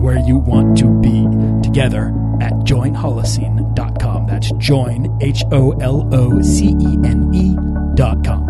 where 0.00 0.18
you 0.18 0.38
want 0.38 0.78
to 0.78 0.88
be 1.00 1.26
together 1.62 2.08
at 2.40 2.52
joinholocene.com. 2.64 4.26
That's 4.26 4.50
join, 4.52 5.18
H 5.20 5.44
O 5.52 5.72
L 5.72 6.08
O 6.12 6.40
C 6.40 6.68
E 6.80 6.98
N 7.04 7.30
E.com. 7.34 8.48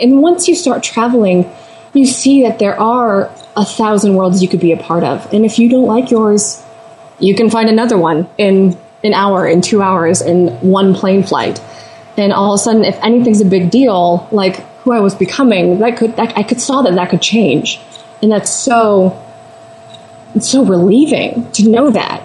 And 0.00 0.20
once 0.20 0.46
you 0.46 0.54
start 0.54 0.82
traveling, 0.82 1.50
you 1.94 2.06
see 2.06 2.42
that 2.42 2.58
there 2.58 2.78
are 2.78 3.32
a 3.56 3.64
thousand 3.64 4.14
worlds 4.14 4.42
you 4.42 4.48
could 4.48 4.60
be 4.60 4.72
a 4.72 4.76
part 4.76 5.02
of. 5.02 5.32
And 5.32 5.44
if 5.44 5.58
you 5.58 5.68
don't 5.68 5.86
like 5.86 6.10
yours, 6.10 6.62
you 7.18 7.34
can 7.34 7.50
find 7.50 7.68
another 7.68 7.98
one 7.98 8.28
in 8.36 8.78
an 9.02 9.14
hour, 9.14 9.46
in 9.46 9.62
two 9.62 9.82
hours, 9.82 10.20
in 10.20 10.48
one 10.60 10.94
plane 10.94 11.22
flight. 11.22 11.60
And 12.16 12.32
all 12.32 12.52
of 12.52 12.60
a 12.60 12.62
sudden, 12.62 12.84
if 12.84 12.98
anything's 13.02 13.40
a 13.40 13.44
big 13.44 13.70
deal, 13.70 14.28
like 14.30 14.77
who 14.88 14.94
I 14.94 15.00
was 15.00 15.14
becoming, 15.14 15.80
that 15.80 15.98
could 15.98 16.16
that, 16.16 16.36
I 16.38 16.42
could 16.42 16.62
saw 16.62 16.80
that 16.82 16.94
that 16.94 17.10
could 17.10 17.20
change, 17.20 17.78
and 18.22 18.32
that's 18.32 18.50
so 18.50 19.22
it's 20.34 20.48
so 20.48 20.64
relieving 20.64 21.50
to 21.52 21.68
know 21.68 21.90
that. 21.90 22.22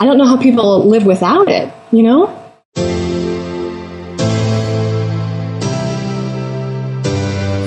I 0.00 0.06
don't 0.06 0.16
know 0.16 0.24
how 0.24 0.38
people 0.38 0.86
live 0.86 1.04
without 1.04 1.48
it. 1.48 1.70
You 1.92 2.02
know. 2.04 2.42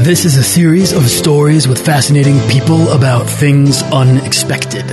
This 0.01 0.25
is 0.25 0.37
a 0.37 0.43
series 0.43 0.93
of 0.93 1.03
stories 1.03 1.67
with 1.67 1.85
fascinating 1.85 2.39
people 2.49 2.89
about 2.89 3.29
things 3.29 3.83
unexpected. 3.83 4.87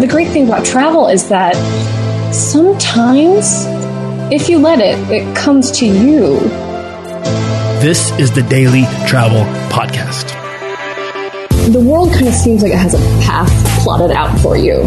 The 0.00 0.06
great 0.08 0.28
thing 0.28 0.46
about 0.46 0.64
travel 0.64 1.08
is 1.08 1.28
that 1.28 1.54
sometimes, 2.32 3.66
if 4.32 4.48
you 4.48 4.58
let 4.58 4.80
it, 4.80 4.98
it 5.10 5.36
comes 5.36 5.70
to 5.72 5.86
you. 5.86 6.67
This 7.80 8.10
is 8.18 8.32
the 8.32 8.42
Daily 8.42 8.82
Travel 9.06 9.44
Podcast. 9.70 10.34
The 11.72 11.78
world 11.78 12.12
kind 12.12 12.26
of 12.26 12.34
seems 12.34 12.60
like 12.60 12.72
it 12.72 12.78
has 12.78 12.94
a 12.94 12.98
path 13.24 13.52
plotted 13.84 14.10
out 14.10 14.36
for 14.40 14.56
you. 14.56 14.82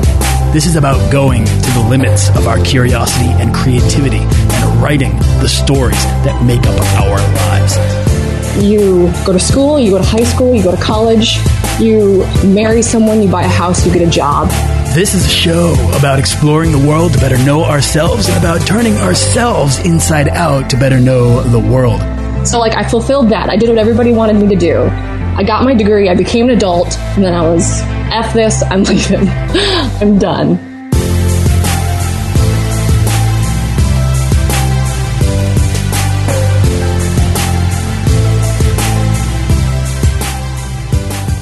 This 0.51 0.65
is 0.65 0.75
about 0.75 1.09
going 1.09 1.45
to 1.45 1.71
the 1.71 1.85
limits 1.87 2.27
of 2.35 2.47
our 2.47 2.61
curiosity 2.65 3.29
and 3.29 3.55
creativity 3.55 4.17
and 4.17 4.81
writing 4.81 5.15
the 5.39 5.47
stories 5.47 6.03
that 6.25 6.43
make 6.45 6.59
up 6.63 6.77
our 6.99 7.15
lives. 7.47 8.61
You 8.61 9.09
go 9.25 9.31
to 9.31 9.39
school, 9.39 9.79
you 9.79 9.91
go 9.91 9.97
to 9.97 10.03
high 10.03 10.25
school, 10.25 10.53
you 10.53 10.61
go 10.61 10.75
to 10.75 10.81
college, 10.83 11.37
you 11.79 12.25
marry 12.43 12.81
someone, 12.81 13.21
you 13.21 13.31
buy 13.31 13.43
a 13.43 13.47
house, 13.47 13.85
you 13.85 13.93
get 13.93 14.05
a 14.05 14.11
job. 14.11 14.49
This 14.93 15.13
is 15.13 15.25
a 15.25 15.29
show 15.29 15.73
about 15.97 16.19
exploring 16.19 16.73
the 16.73 16.85
world 16.85 17.13
to 17.13 17.19
better 17.19 17.37
know 17.45 17.63
ourselves 17.63 18.27
and 18.27 18.37
about 18.37 18.67
turning 18.67 18.97
ourselves 18.97 19.79
inside 19.79 20.27
out 20.27 20.69
to 20.71 20.77
better 20.77 20.99
know 20.99 21.41
the 21.41 21.59
world. 21.59 22.01
So, 22.45 22.59
like, 22.59 22.73
I 22.73 22.87
fulfilled 22.87 23.29
that. 23.29 23.49
I 23.49 23.55
did 23.55 23.69
what 23.69 23.77
everybody 23.77 24.13
wanted 24.13 24.35
me 24.35 24.47
to 24.47 24.55
do. 24.55 24.81
I 24.81 25.43
got 25.43 25.63
my 25.63 25.73
degree, 25.73 26.09
I 26.09 26.15
became 26.15 26.49
an 26.49 26.55
adult, 26.55 26.97
and 27.15 27.23
then 27.23 27.33
I 27.33 27.47
was, 27.47 27.81
F 28.11 28.33
this, 28.33 28.61
I'm 28.63 28.83
leaving. 28.83 29.27
I'm 29.29 30.19
done. 30.19 30.59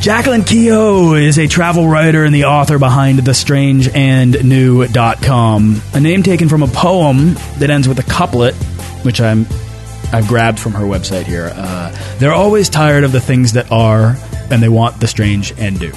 Jacqueline 0.02 0.44
Keough 0.44 1.22
is 1.22 1.38
a 1.38 1.48
travel 1.48 1.86
writer 1.88 2.24
and 2.24 2.34
the 2.34 2.46
author 2.46 2.80
behind 2.80 3.20
thestrangeandnew.com, 3.20 5.82
a 5.94 6.00
name 6.00 6.24
taken 6.24 6.48
from 6.48 6.64
a 6.64 6.68
poem 6.68 7.34
that 7.58 7.70
ends 7.70 7.86
with 7.88 8.00
a 8.00 8.04
couplet, 8.04 8.56
which 9.04 9.20
I'm 9.20 9.46
I've 10.12 10.28
grabbed 10.28 10.60
from 10.60 10.74
her 10.74 10.86
website 10.86 11.26
here. 11.26 11.52
Uh, 11.54 11.96
they're 12.18 12.34
always 12.34 12.70
tired 12.70 13.04
of 13.04 13.12
the 13.12 13.22
things 13.22 13.54
that 13.54 13.72
are, 13.72 14.16
and 14.50 14.62
they 14.62 14.70
want 14.70 15.00
the 15.00 15.08
strange 15.08 15.54
and 15.58 15.80
new. 15.80 15.94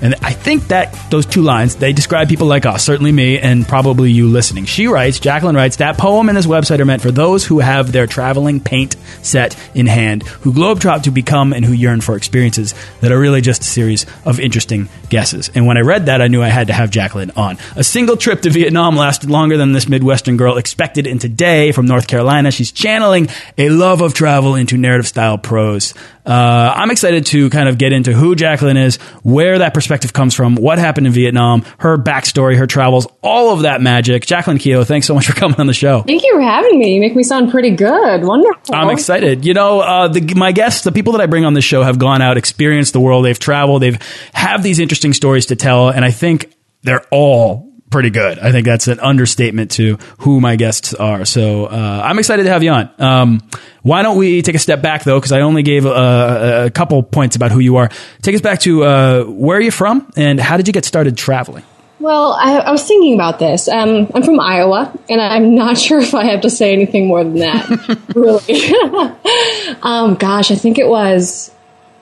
And 0.00 0.14
I 0.22 0.32
think 0.32 0.68
that 0.68 0.94
those 1.10 1.26
two 1.26 1.42
lines, 1.42 1.76
they 1.76 1.92
describe 1.92 2.28
people 2.28 2.46
like 2.46 2.66
us, 2.66 2.84
certainly 2.84 3.12
me, 3.12 3.38
and 3.38 3.66
probably 3.66 4.10
you 4.10 4.28
listening. 4.28 4.64
She 4.64 4.86
writes, 4.86 5.20
Jacqueline 5.20 5.56
writes, 5.56 5.76
that 5.76 5.98
poem 5.98 6.28
and 6.28 6.36
this 6.36 6.46
website 6.46 6.80
are 6.80 6.84
meant 6.84 7.02
for 7.02 7.10
those 7.10 7.44
who 7.44 7.60
have 7.60 7.92
their 7.92 8.06
traveling 8.06 8.60
paint 8.60 8.96
set 9.22 9.56
in 9.74 9.86
hand, 9.86 10.22
who 10.22 10.52
globetrot 10.52 11.04
to 11.04 11.10
become 11.10 11.52
and 11.52 11.64
who 11.64 11.72
yearn 11.72 12.00
for 12.00 12.16
experiences 12.16 12.74
that 13.00 13.12
are 13.12 13.18
really 13.18 13.40
just 13.40 13.62
a 13.62 13.66
series 13.66 14.06
of 14.24 14.40
interesting 14.40 14.88
guesses. 15.08 15.50
And 15.54 15.66
when 15.66 15.76
I 15.76 15.80
read 15.80 16.06
that, 16.06 16.20
I 16.20 16.28
knew 16.28 16.42
I 16.42 16.48
had 16.48 16.68
to 16.68 16.72
have 16.72 16.90
Jacqueline 16.90 17.32
on. 17.36 17.58
A 17.76 17.84
single 17.84 18.16
trip 18.16 18.42
to 18.42 18.50
Vietnam 18.50 18.96
lasted 18.96 19.30
longer 19.30 19.56
than 19.56 19.72
this 19.72 19.88
Midwestern 19.88 20.36
girl 20.36 20.56
expected, 20.56 21.06
and 21.06 21.20
today, 21.20 21.72
from 21.72 21.86
North 21.86 22.06
Carolina, 22.06 22.50
she's 22.50 22.72
channeling 22.72 23.28
a 23.58 23.68
love 23.68 24.00
of 24.00 24.14
travel 24.14 24.54
into 24.54 24.76
narrative 24.76 25.06
style 25.06 25.38
prose. 25.38 25.94
Uh, 26.26 26.74
I'm 26.74 26.90
excited 26.90 27.26
to 27.26 27.48
kind 27.50 27.68
of 27.68 27.78
get 27.78 27.92
into 27.92 28.12
who 28.12 28.34
Jacqueline 28.34 28.76
is, 28.76 28.96
where 29.22 29.58
that 29.58 29.74
perspective 29.74 30.12
comes 30.12 30.34
from, 30.34 30.56
what 30.56 30.78
happened 30.78 31.06
in 31.06 31.12
Vietnam, 31.12 31.64
her 31.78 31.96
backstory, 31.96 32.56
her 32.56 32.66
travels, 32.66 33.06
all 33.22 33.52
of 33.52 33.62
that 33.62 33.80
magic. 33.80 34.26
Jacqueline 34.26 34.58
Keough, 34.58 34.86
thanks 34.86 35.06
so 35.06 35.14
much 35.14 35.26
for 35.26 35.32
coming 35.36 35.60
on 35.60 35.66
the 35.66 35.74
show. 35.74 36.02
Thank 36.02 36.24
you 36.24 36.34
for 36.34 36.42
having 36.42 36.78
me. 36.78 36.94
You 36.94 37.00
make 37.00 37.14
me 37.14 37.22
sound 37.22 37.50
pretty 37.50 37.70
good. 37.70 38.24
Wonderful. 38.24 38.74
I'm 38.74 38.90
excited. 38.90 39.44
You 39.44 39.54
know, 39.54 39.80
uh, 39.80 40.08
the, 40.08 40.34
my 40.34 40.52
guests, 40.52 40.82
the 40.82 40.92
people 40.92 41.12
that 41.12 41.20
I 41.20 41.26
bring 41.26 41.44
on 41.44 41.54
this 41.54 41.64
show 41.64 41.82
have 41.82 41.98
gone 41.98 42.20
out, 42.20 42.36
experienced 42.36 42.92
the 42.92 43.00
world, 43.00 43.24
they've 43.24 43.38
traveled, 43.38 43.82
they've 43.82 43.98
have 44.32 44.62
these 44.62 44.78
interesting 44.78 45.12
stories 45.12 45.46
to 45.46 45.56
tell, 45.56 45.88
and 45.88 46.04
I 46.04 46.10
think 46.10 46.52
they're 46.82 47.06
all 47.10 47.72
pretty 47.90 48.10
good. 48.10 48.38
I 48.38 48.52
think 48.52 48.66
that's 48.66 48.88
an 48.88 49.00
understatement 49.00 49.70
to 49.72 49.98
who 50.18 50.40
my 50.40 50.56
guests 50.56 50.94
are. 50.94 51.24
So 51.24 51.66
uh, 51.66 52.02
I'm 52.04 52.18
excited 52.18 52.44
to 52.44 52.50
have 52.50 52.62
you 52.62 52.70
on. 52.70 52.90
Um, 52.98 53.40
why 53.82 54.02
don't 54.02 54.18
we 54.18 54.42
take 54.42 54.54
a 54.54 54.58
step 54.58 54.82
back 54.82 55.04
though? 55.04 55.18
Because 55.18 55.32
I 55.32 55.40
only 55.40 55.62
gave 55.62 55.86
a, 55.86 56.66
a, 56.66 56.70
couple 56.70 57.02
points 57.02 57.36
about 57.36 57.52
who 57.52 57.60
you 57.60 57.76
are. 57.76 57.88
Take 58.22 58.34
us 58.34 58.40
back 58.40 58.60
to 58.60 58.84
uh, 58.84 59.24
where 59.24 59.58
are 59.58 59.60
you 59.60 59.70
from 59.70 60.10
and 60.16 60.40
how 60.40 60.56
did 60.56 60.66
you 60.66 60.72
get 60.72 60.84
started 60.84 61.16
traveling? 61.16 61.64
Well, 61.98 62.32
I, 62.32 62.58
I 62.58 62.70
was 62.72 62.84
thinking 62.84 63.14
about 63.14 63.38
this. 63.38 63.68
Um, 63.68 64.10
I'm 64.14 64.22
from 64.22 64.38
Iowa, 64.38 64.92
and 65.08 65.20
I'm 65.20 65.54
not 65.54 65.78
sure 65.78 65.98
if 65.98 66.14
I 66.14 66.26
have 66.26 66.42
to 66.42 66.50
say 66.50 66.72
anything 66.72 67.06
more 67.06 67.24
than 67.24 67.36
that. 67.36 67.68
really, 68.14 69.78
um, 69.82 70.14
gosh, 70.14 70.50
I 70.50 70.56
think 70.56 70.78
it 70.78 70.88
was 70.88 71.50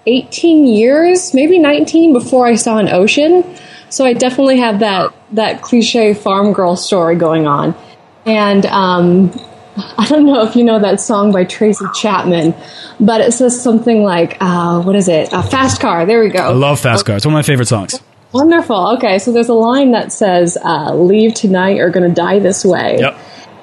18 0.06 0.66
years, 0.66 1.32
maybe 1.32 1.58
19, 1.58 2.12
before 2.12 2.46
I 2.46 2.56
saw 2.56 2.78
an 2.78 2.88
ocean. 2.88 3.44
So 3.88 4.04
I 4.04 4.12
definitely 4.12 4.58
have 4.58 4.80
that 4.80 5.14
that 5.34 5.62
cliche 5.62 6.14
farm 6.14 6.52
girl 6.52 6.76
story 6.76 7.16
going 7.16 7.46
on. 7.46 7.74
And 8.26 8.64
um, 8.66 9.32
I 9.98 10.06
don't 10.08 10.26
know 10.26 10.42
if 10.44 10.56
you 10.56 10.64
know 10.64 10.78
that 10.78 11.00
song 11.00 11.32
by 11.32 11.44
Tracy 11.44 11.84
Chapman, 11.94 12.54
but 13.00 13.20
it 13.20 13.32
says 13.32 13.60
something 13.60 14.02
like, 14.02 14.36
uh, 14.40 14.82
"What 14.82 14.96
is 14.96 15.08
it? 15.08 15.32
A 15.32 15.42
fast 15.42 15.80
car." 15.80 16.06
There 16.06 16.20
we 16.20 16.30
go. 16.30 16.40
I 16.40 16.52
love 16.52 16.80
Fast 16.80 17.04
Car. 17.04 17.16
It's 17.16 17.26
one 17.26 17.34
of 17.34 17.38
my 17.38 17.42
favorite 17.42 17.68
songs. 17.68 18.00
Wonderful. 18.32 18.94
Okay, 18.96 19.18
so 19.18 19.32
there's 19.32 19.48
a 19.48 19.54
line 19.54 19.92
that 19.92 20.12
says, 20.12 20.56
uh, 20.64 20.94
"Leave 20.94 21.34
tonight 21.34 21.78
or 21.78 21.90
going 21.90 22.08
to 22.08 22.14
die 22.14 22.38
this 22.38 22.64
way." 22.64 22.98
Yep. 22.98 23.18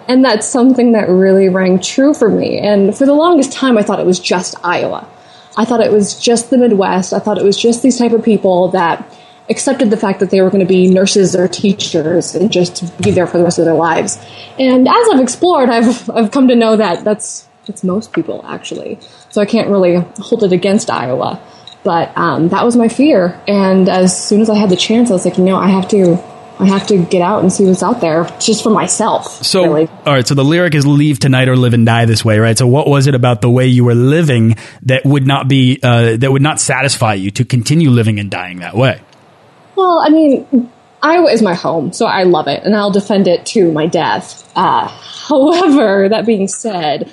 And 0.07 0.25
that's 0.25 0.45
something 0.45 0.91
that 0.93 1.07
really 1.07 1.47
rang 1.47 1.79
true 1.79 2.13
for 2.13 2.29
me. 2.29 2.57
And 2.57 2.97
for 2.97 3.05
the 3.05 3.13
longest 3.13 3.53
time, 3.53 3.77
I 3.77 3.83
thought 3.83 3.99
it 3.99 4.05
was 4.05 4.19
just 4.19 4.55
Iowa. 4.63 5.07
I 5.55 5.63
thought 5.63 5.81
it 5.81 5.91
was 5.91 6.19
just 6.19 6.49
the 6.49 6.57
Midwest. 6.57 7.13
I 7.13 7.19
thought 7.19 7.37
it 7.37 7.43
was 7.43 7.57
just 7.57 7.83
these 7.83 7.97
type 7.97 8.11
of 8.11 8.23
people 8.23 8.69
that 8.69 9.05
accepted 9.51 9.91
the 9.91 9.97
fact 9.97 10.19
that 10.21 10.31
they 10.31 10.41
were 10.41 10.49
going 10.49 10.65
to 10.65 10.73
be 10.73 10.89
nurses 10.89 11.35
or 11.35 11.47
teachers 11.47 12.33
and 12.33 12.51
just 12.51 12.97
be 13.01 13.11
there 13.11 13.27
for 13.27 13.37
the 13.37 13.43
rest 13.43 13.59
of 13.59 13.65
their 13.65 13.75
lives. 13.75 14.17
And 14.57 14.87
as 14.87 15.07
I've 15.11 15.21
explored, 15.21 15.69
I've 15.69 16.09
I've 16.09 16.31
come 16.31 16.47
to 16.47 16.55
know 16.55 16.77
that 16.77 17.03
that's 17.03 17.47
that's 17.67 17.83
most 17.83 18.13
people 18.13 18.43
actually. 18.47 18.97
So 19.29 19.41
I 19.41 19.45
can't 19.45 19.69
really 19.69 19.97
hold 20.17 20.43
it 20.43 20.51
against 20.51 20.89
Iowa. 20.89 21.39
But 21.83 22.15
um, 22.15 22.49
that 22.49 22.63
was 22.63 22.75
my 22.75 22.89
fear, 22.89 23.41
and 23.47 23.89
as 23.89 24.15
soon 24.15 24.41
as 24.41 24.51
I 24.51 24.55
had 24.55 24.69
the 24.69 24.75
chance, 24.75 25.09
I 25.09 25.13
was 25.13 25.25
like, 25.25 25.39
you 25.39 25.43
know, 25.43 25.55
I 25.55 25.69
have 25.69 25.87
to 25.89 26.15
I 26.61 26.67
have 26.67 26.85
to 26.87 27.03
get 27.05 27.23
out 27.23 27.41
and 27.41 27.51
see 27.51 27.65
what's 27.65 27.81
out 27.81 28.01
there 28.01 28.25
just 28.39 28.61
for 28.61 28.69
myself. 28.69 29.43
So, 29.43 29.63
really. 29.63 29.87
all 30.05 30.13
right. 30.13 30.27
So 30.27 30.35
the 30.35 30.43
lyric 30.43 30.75
is 30.75 30.85
"Leave 30.85 31.17
tonight 31.17 31.49
or 31.49 31.55
live 31.55 31.73
and 31.73 31.87
die 31.87 32.05
this 32.05 32.23
way," 32.23 32.37
right? 32.37 32.55
So, 32.55 32.67
what 32.67 32.87
was 32.87 33.07
it 33.07 33.15
about 33.15 33.41
the 33.41 33.49
way 33.49 33.65
you 33.65 33.83
were 33.83 33.95
living 33.95 34.55
that 34.83 35.03
would 35.03 35.25
not 35.25 35.47
be 35.47 35.79
uh, 35.81 36.17
that 36.17 36.31
would 36.31 36.43
not 36.43 36.59
satisfy 36.59 37.15
you 37.15 37.31
to 37.31 37.45
continue 37.45 37.89
living 37.89 38.19
and 38.19 38.29
dying 38.29 38.59
that 38.59 38.75
way? 38.75 39.01
Well, 39.81 39.99
I 39.99 40.09
mean, 40.09 40.71
Iowa 41.01 41.31
is 41.31 41.41
my 41.41 41.55
home, 41.55 41.91
so 41.91 42.05
I 42.05 42.21
love 42.21 42.47
it, 42.47 42.63
and 42.63 42.75
I'll 42.75 42.91
defend 42.91 43.27
it 43.27 43.47
to 43.47 43.71
my 43.71 43.87
death. 43.87 44.51
Uh, 44.55 44.87
however, 45.27 46.07
that 46.07 46.27
being 46.27 46.47
said, 46.47 47.11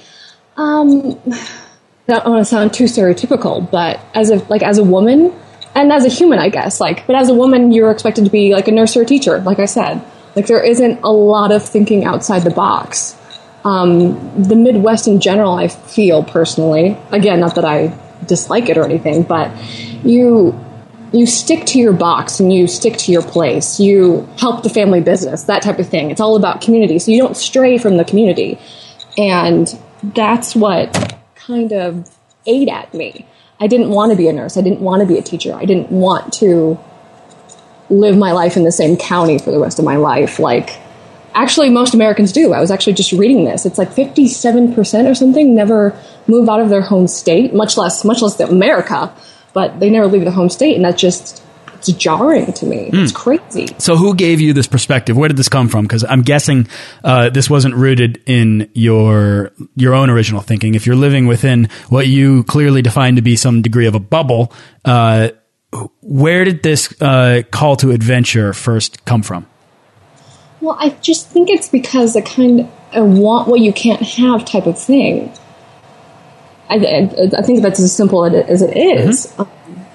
um, 0.59 1.19
I 1.32 2.12
don't 2.12 2.26
want 2.26 2.41
to 2.41 2.44
sound 2.44 2.75
too 2.75 2.85
stereotypical, 2.85 3.70
but 3.70 4.00
as 4.15 4.29
a 4.29 4.37
like 4.50 4.62
as 4.62 4.76
a 4.76 4.85
woman, 4.85 5.35
and 5.75 5.91
as 5.91 6.05
a 6.05 6.11
human, 6.11 6.38
I 6.38 6.50
guess, 6.50 6.79
like, 6.79 7.06
but 7.06 7.17
as 7.17 7.31
a 7.31 7.35
woman, 7.35 7.73
you're 7.73 7.91
expected 7.91 8.26
to 8.26 8.31
be 8.31 8.53
like 8.53 8.69
a 8.69 8.73
nurse 8.73 8.94
or 8.99 9.03
a 9.03 9.06
teacher, 9.06 9.38
like 9.38 9.59
I 9.59 9.64
said. 9.64 10.03
Like, 10.37 10.47
there 10.47 10.62
isn't 10.62 11.00
a 11.03 11.11
lot 11.11 11.50
of 11.53 11.67
thinking 11.67 12.05
outside 12.05 12.41
the 12.41 12.50
box. 12.50 13.17
Um, 13.64 14.43
the 14.43 14.56
Midwest 14.56 15.09
in 15.09 15.21
general, 15.21 15.55
I 15.55 15.69
feel 15.69 16.23
personally, 16.23 16.99
again, 17.12 17.41
not 17.41 17.55
that 17.55 17.64
I 17.64 17.99
dislike 18.26 18.69
it 18.69 18.76
or 18.76 18.85
anything, 18.85 19.23
but 19.23 19.50
you 20.05 20.53
you 21.12 21.26
stick 21.26 21.66
to 21.66 21.78
your 21.78 21.93
box 21.93 22.40
and 22.40 22.52
you 22.52 22.66
stick 22.66 22.96
to 22.99 23.12
your 23.12 23.22
place. 23.22 23.81
You 23.81 24.28
help 24.38 24.62
the 24.62 24.69
family 24.69 25.00
business, 25.00 25.44
that 25.44 25.62
type 25.62 25.78
of 25.78 25.88
thing. 25.88 26.10
It's 26.10 26.20
all 26.20 26.37
about 26.37 26.60
community, 26.60 26.99
so 26.99 27.10
you 27.10 27.19
don't 27.19 27.37
stray 27.37 27.78
from 27.78 27.96
the 27.96 28.05
community, 28.05 28.58
and 29.16 29.78
that's 30.02 30.55
what 30.55 31.16
kind 31.34 31.72
of 31.72 32.10
ate 32.46 32.69
at 32.69 32.93
me. 32.94 33.26
I 33.60 33.66
didn't 33.66 33.90
want 33.90 34.12
to 34.12 34.16
be 34.16 34.28
a 34.28 34.32
nurse. 34.32 34.56
I 34.56 34.60
didn't 34.60 34.81
want 34.81 35.00
to 35.00 35.06
be 35.06 35.19
a 35.19 35.22
teacher. 35.22 35.55
I 35.55 35.64
didn't 35.64 35.90
want 35.90 36.32
to 36.34 36.78
live 37.90 38.16
my 38.16 38.32
life 38.32 38.56
in 38.56 38.64
the 38.64 38.72
same 38.72 38.96
county 38.96 39.38
for 39.38 39.50
the 39.50 39.58
rest 39.58 39.78
of 39.78 39.84
my 39.84 39.96
life. 39.96 40.38
Like, 40.38 40.78
actually, 41.34 41.70
most 41.70 41.94
Americans 41.94 42.32
do. 42.32 42.52
I 42.52 42.61
was 42.61 42.70
actually 42.70 42.93
just 42.93 43.12
reading 43.12 43.44
this. 43.44 43.66
It's 43.66 43.78
like 43.78 43.90
57% 43.90 45.11
or 45.11 45.14
something 45.14 45.54
never 45.54 45.99
move 46.26 46.49
out 46.49 46.61
of 46.61 46.69
their 46.69 46.82
home 46.82 47.08
state, 47.08 47.54
much 47.54 47.76
less, 47.76 48.04
much 48.04 48.22
less 48.22 48.38
America, 48.40 49.12
but 49.58 49.81
they 49.81 49.90
never 49.90 50.06
leave 50.06 50.25
the 50.25 50.31
home 50.31 50.49
state. 50.49 50.76
And 50.76 50.84
that's 50.84 51.00
just, 51.00 51.43
it's 51.75 51.88
jarring 51.88 52.52
to 52.52 52.64
me. 52.64 52.90
It's 52.93 53.10
crazy. 53.10 53.66
So, 53.78 53.96
who 53.96 54.14
gave 54.14 54.40
you 54.40 54.52
this 54.52 54.69
perspective? 54.69 55.16
Where 55.16 55.26
did 55.26 55.37
this 55.37 55.49
come 55.49 55.66
from? 55.66 55.84
Because 55.84 56.05
I'm 56.05 56.22
guessing 56.22 56.69
uh, 57.02 57.31
this 57.31 57.50
wasn't 57.50 57.75
rooted 57.75 58.22
in 58.25 58.70
your 58.72 59.50
your 59.75 59.94
own 59.94 60.10
original 60.10 60.43
thinking. 60.43 60.76
If 60.76 60.87
you're 60.87 60.94
living 60.94 61.26
within 61.26 61.70
what 61.88 62.06
you 62.06 62.44
clearly 62.44 62.82
define 62.82 63.16
to 63.16 63.22
be 63.22 63.34
some 63.34 63.60
degree 63.60 63.88
of 63.88 63.96
a 63.96 64.00
bubble, 64.00 64.52
uh, 64.84 65.31
where 66.02 66.44
did 66.44 66.62
this 66.62 66.94
uh, 67.02 67.43
call 67.50 67.75
to 67.78 67.90
adventure 67.90 68.52
first 68.52 69.04
come 69.06 69.22
from? 69.22 69.44
Well, 70.61 70.76
I 70.78 70.90
just 70.90 71.31
think 71.31 71.50
it's 71.50 71.69
because 71.69 72.14
a 72.14 72.22
kind 72.22 72.70
of 72.93 73.19
want 73.19 73.49
what 73.49 73.58
you 73.58 73.72
can't 73.72 74.02
have 74.02 74.44
type 74.44 74.66
of 74.66 74.78
thing. 74.78 75.32
I, 76.69 76.76
I, 76.76 77.31
I 77.38 77.43
think 77.43 77.62
that's 77.62 77.81
as 77.81 77.94
simple 77.94 78.25
as 78.25 78.62
it 78.62 78.76
is. 78.76 79.32
Um, 79.38 79.49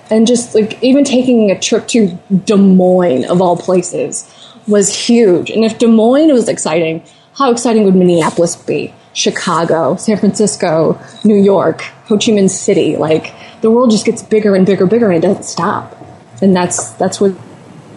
and 0.10 0.28
just 0.28 0.54
like 0.54 0.81
even 0.84 1.04
taking 1.04 1.50
a 1.50 1.60
trip 1.60 1.88
to 1.90 2.18
Des 2.46 2.56
Moines, 2.56 3.25
of 3.25 3.42
all 3.42 3.58
places, 3.58 4.30
was 4.68 4.94
huge. 4.94 5.50
And 5.50 5.64
if 5.64 5.80
Des 5.80 5.88
Moines 5.88 6.34
was 6.34 6.50
exciting, 6.50 7.04
how 7.36 7.52
exciting 7.52 7.86
would 7.86 7.96
Minneapolis 7.96 8.56
be? 8.56 8.94
Chicago, 9.14 9.96
San 9.96 10.18
Francisco, 10.18 11.00
New 11.24 11.36
York, 11.36 11.81
Ho 12.08 12.18
Chi 12.18 12.31
Minh 12.31 12.50
City. 12.50 12.96
Like 12.96 13.34
the 13.62 13.72
world 13.72 13.92
just 13.92 14.06
gets 14.06 14.24
bigger 14.24 14.56
and 14.56 14.66
bigger, 14.66 14.86
bigger, 14.86 15.12
and 15.12 15.24
it 15.24 15.28
doesn't 15.28 15.44
stop. 15.44 15.96
And 16.42 16.56
that's 16.56 16.92
that's 16.94 17.22
where 17.22 17.36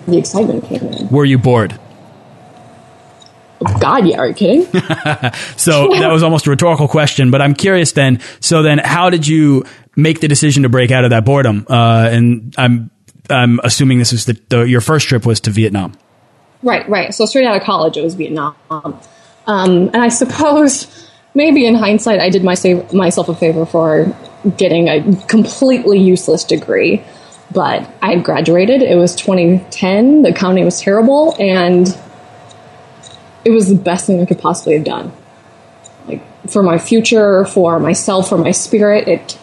the 0.06 0.18
excitement 0.18 0.64
came 0.64 0.82
in. 0.82 1.08
Were 1.08 1.24
you 1.24 1.38
bored? 1.38 1.78
God, 3.80 4.06
yeah, 4.06 4.18
are 4.18 4.28
you 4.28 4.34
kidding? 4.34 4.66
So 5.56 5.88
that 5.88 6.12
was 6.12 6.22
almost 6.22 6.46
a 6.46 6.50
rhetorical 6.50 6.88
question, 6.88 7.30
but 7.30 7.40
I'm 7.40 7.54
curious 7.54 7.92
then. 7.92 8.20
So 8.40 8.62
then, 8.62 8.78
how 8.78 9.10
did 9.10 9.26
you 9.26 9.64
make 9.96 10.20
the 10.20 10.28
decision 10.28 10.62
to 10.62 10.68
break 10.68 10.90
out 10.90 11.04
of 11.04 11.10
that 11.10 11.24
boredom? 11.24 11.66
Uh, 11.68 12.08
and 12.10 12.54
I'm 12.58 12.90
I'm 13.30 13.60
assuming 13.64 13.98
this 13.98 14.12
is 14.12 14.26
the, 14.26 14.40
the 14.48 14.60
your 14.62 14.80
first 14.80 15.08
trip 15.08 15.26
was 15.26 15.40
to 15.40 15.50
Vietnam. 15.50 15.92
Right, 16.62 16.88
right. 16.88 17.14
So 17.14 17.26
straight 17.26 17.46
out 17.46 17.56
of 17.56 17.62
college, 17.62 17.96
it 17.96 18.02
was 18.02 18.14
Vietnam, 18.14 18.54
um, 18.70 19.00
and 19.46 19.96
I 19.96 20.08
suppose 20.08 21.06
maybe 21.36 21.66
in 21.66 21.74
hindsight, 21.74 22.18
I 22.18 22.30
did 22.30 22.42
my, 22.42 22.54
save, 22.54 22.92
myself 22.92 23.28
a 23.28 23.34
favor 23.34 23.66
for 23.66 24.16
getting 24.56 24.88
a 24.88 25.24
completely 25.26 26.00
useless 26.00 26.42
degree. 26.42 27.04
But 27.52 27.88
I 28.02 28.14
had 28.14 28.24
graduated. 28.24 28.82
It 28.82 28.96
was 28.96 29.14
2010. 29.14 30.22
The 30.22 30.30
accounting 30.30 30.64
was 30.64 30.80
terrible, 30.80 31.36
and 31.38 31.86
it 33.46 33.50
was 33.50 33.68
the 33.68 33.76
best 33.76 34.06
thing 34.06 34.20
I 34.20 34.26
could 34.26 34.40
possibly 34.40 34.74
have 34.74 34.84
done. 34.84 35.12
Like 36.08 36.50
for 36.50 36.64
my 36.64 36.78
future, 36.78 37.44
for 37.44 37.78
myself, 37.78 38.28
for 38.28 38.36
my 38.36 38.50
spirit, 38.50 39.06
it 39.06 39.38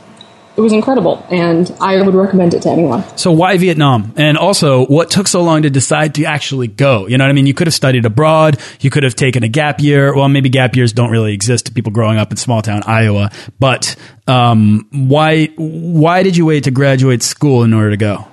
it 0.56 0.62
was 0.62 0.72
incredible, 0.72 1.26
and 1.32 1.74
I 1.82 2.00
would 2.00 2.14
recommend 2.14 2.54
it 2.54 2.62
to 2.64 2.70
anyone. 2.70 3.04
So 3.18 3.32
why 3.32 3.58
Vietnam? 3.58 4.14
And 4.18 4.38
also, 4.38 4.86
what 4.86 5.10
took 5.10 5.28
so 5.28 5.42
long 5.42 5.64
to 5.64 5.70
decide 5.72 6.14
to 6.16 6.26
actually 6.26 6.68
go? 6.68 7.08
You 7.08 7.18
know 7.18 7.24
what 7.24 7.30
I 7.30 7.34
mean? 7.34 7.48
You 7.48 7.56
could 7.56 7.66
have 7.66 7.74
studied 7.74 8.06
abroad. 8.06 8.60
You 8.82 8.92
could 8.92 9.02
have 9.02 9.16
taken 9.16 9.44
a 9.44 9.48
gap 9.48 9.80
year. 9.80 10.16
Well, 10.16 10.30
maybe 10.30 10.50
gap 10.50 10.76
years 10.76 10.94
don't 10.94 11.10
really 11.10 11.34
exist 11.34 11.68
to 11.68 11.72
people 11.72 11.92
growing 11.92 12.18
up 12.18 12.30
in 12.30 12.38
small 12.38 12.62
town 12.62 12.84
Iowa. 12.86 13.32
But 13.58 13.96
um, 14.28 14.86
why 14.92 15.48
why 15.56 16.24
did 16.24 16.36
you 16.36 16.46
wait 16.46 16.66
to 16.66 16.72
graduate 16.72 17.24
school 17.24 17.64
in 17.64 17.74
order 17.74 17.90
to 17.92 17.98
go? 17.98 18.28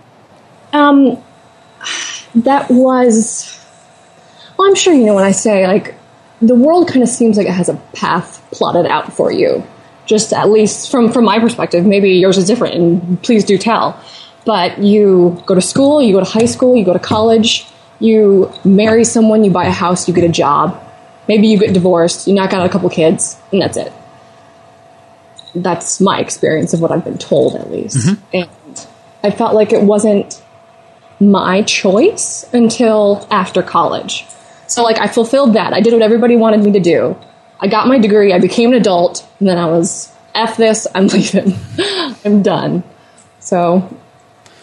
Um, 0.72 1.22
that 2.34 2.68
was. 2.70 3.59
Well, 4.60 4.68
I'm 4.68 4.74
sure 4.74 4.92
you 4.92 5.06
know 5.06 5.14
when 5.14 5.24
I 5.24 5.30
say 5.30 5.66
like 5.66 5.94
the 6.42 6.54
world 6.54 6.86
kind 6.86 7.02
of 7.02 7.08
seems 7.08 7.38
like 7.38 7.46
it 7.46 7.52
has 7.54 7.70
a 7.70 7.76
path 7.94 8.46
plotted 8.52 8.84
out 8.84 9.10
for 9.10 9.32
you. 9.32 9.66
Just 10.04 10.34
at 10.34 10.50
least 10.50 10.90
from 10.90 11.10
from 11.10 11.24
my 11.24 11.38
perspective 11.38 11.86
maybe 11.86 12.10
yours 12.10 12.36
is 12.36 12.46
different 12.46 12.74
and 12.74 13.22
please 13.22 13.42
do 13.42 13.56
tell. 13.56 13.98
But 14.44 14.76
you 14.76 15.42
go 15.46 15.54
to 15.54 15.62
school 15.62 16.02
you 16.02 16.12
go 16.12 16.20
to 16.22 16.30
high 16.30 16.44
school 16.44 16.76
you 16.76 16.84
go 16.84 16.92
to 16.92 16.98
college 16.98 17.68
you 18.00 18.52
marry 18.62 19.02
someone 19.02 19.44
you 19.44 19.50
buy 19.50 19.64
a 19.64 19.70
house 19.70 20.06
you 20.06 20.12
get 20.12 20.24
a 20.24 20.28
job. 20.28 20.78
Maybe 21.26 21.48
you 21.48 21.58
get 21.58 21.72
divorced 21.72 22.28
you 22.28 22.34
knock 22.34 22.52
out 22.52 22.66
a 22.66 22.68
couple 22.68 22.90
kids 22.90 23.40
and 23.52 23.62
that's 23.62 23.78
it. 23.78 23.94
That's 25.54 26.02
my 26.02 26.20
experience 26.20 26.74
of 26.74 26.82
what 26.82 26.92
i've 26.92 27.02
been 27.02 27.16
told 27.16 27.54
at 27.54 27.70
least. 27.70 27.96
Mm-hmm. 27.96 28.36
And 28.36 28.86
i 29.24 29.30
felt 29.30 29.54
like 29.54 29.72
it 29.72 29.80
wasn't 29.80 30.42
my 31.18 31.62
choice 31.62 32.44
until 32.52 33.26
after 33.30 33.62
college 33.62 34.26
so 34.70 34.82
like 34.82 34.98
i 34.98 35.06
fulfilled 35.06 35.52
that 35.54 35.72
i 35.72 35.80
did 35.80 35.92
what 35.92 36.02
everybody 36.02 36.36
wanted 36.36 36.60
me 36.62 36.72
to 36.72 36.80
do 36.80 37.16
I 37.62 37.66
got 37.68 37.88
my 37.88 37.98
degree, 37.98 38.32
I 38.32 38.38
became 38.38 38.70
an 38.72 38.78
adult, 38.78 39.22
and 39.38 39.46
then 39.46 39.58
I 39.58 39.66
was, 39.66 40.10
F 40.34 40.56
this, 40.56 40.86
I'm 40.94 41.08
leaving. 41.16 41.52
I'm 42.24 42.40
done. 42.42 42.82
So, 43.38 43.86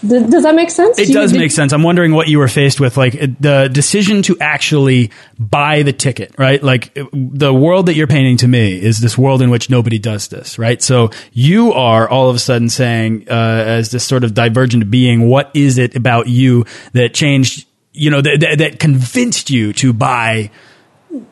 th- 0.02 0.32
does 0.32 0.42
that 0.42 0.56
make 0.56 0.72
sense? 0.72 0.98
It 0.98 1.04
Do 1.04 1.10
you- 1.10 1.14
does 1.20 1.32
did- 1.32 1.38
make 1.38 1.52
sense. 1.52 1.74
I'm 1.74 1.84
wondering 1.84 2.16
what 2.16 2.28
you 2.28 2.40
were 2.40 2.48
faced 2.48 2.80
with, 2.80 2.98
like 2.98 3.12
the 3.40 3.70
decision 3.72 4.24
to 4.24 4.36
actually 4.42 5.12
buy 5.38 5.84
the 5.84 5.94
ticket, 5.94 6.34
right? 6.40 6.64
Like 6.64 6.92
the 7.14 7.54
world 7.54 7.86
that 7.86 7.94
you're 7.94 8.08
painting 8.08 8.38
to 8.38 8.48
me 8.48 8.82
is 8.82 9.00
this 9.00 9.16
world 9.16 9.44
in 9.44 9.52
which 9.52 9.70
nobody 9.70 10.00
does 10.00 10.30
this, 10.30 10.58
right? 10.58 10.82
So 10.82 11.12
you 11.34 11.74
are 11.74 12.10
all 12.10 12.32
of 12.32 12.36
a 12.36 12.40
sudden 12.40 12.68
saying, 12.70 13.28
uh, 13.30 13.34
as 13.34 13.92
this 13.92 14.04
sort 14.04 14.24
of 14.24 14.34
divergent 14.34 14.90
being, 14.90 15.30
what 15.30 15.52
is 15.54 15.78
it 15.78 15.96
about 15.96 16.26
you 16.26 16.66
that 16.94 17.14
changed, 17.14 17.67
you 17.98 18.10
know, 18.10 18.22
that, 18.22 18.40
that, 18.40 18.58
that 18.60 18.80
convinced 18.80 19.50
you 19.50 19.74
to 19.74 19.94
buy? 19.94 20.52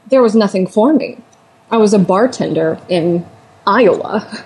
There 0.08 0.22
was 0.22 0.36
nothing 0.36 0.68
for 0.68 0.94
me. 0.94 1.18
I 1.70 1.78
was 1.78 1.94
a 1.94 2.00
bartender 2.00 2.80
in 2.90 3.26
Iowa. 3.66 4.46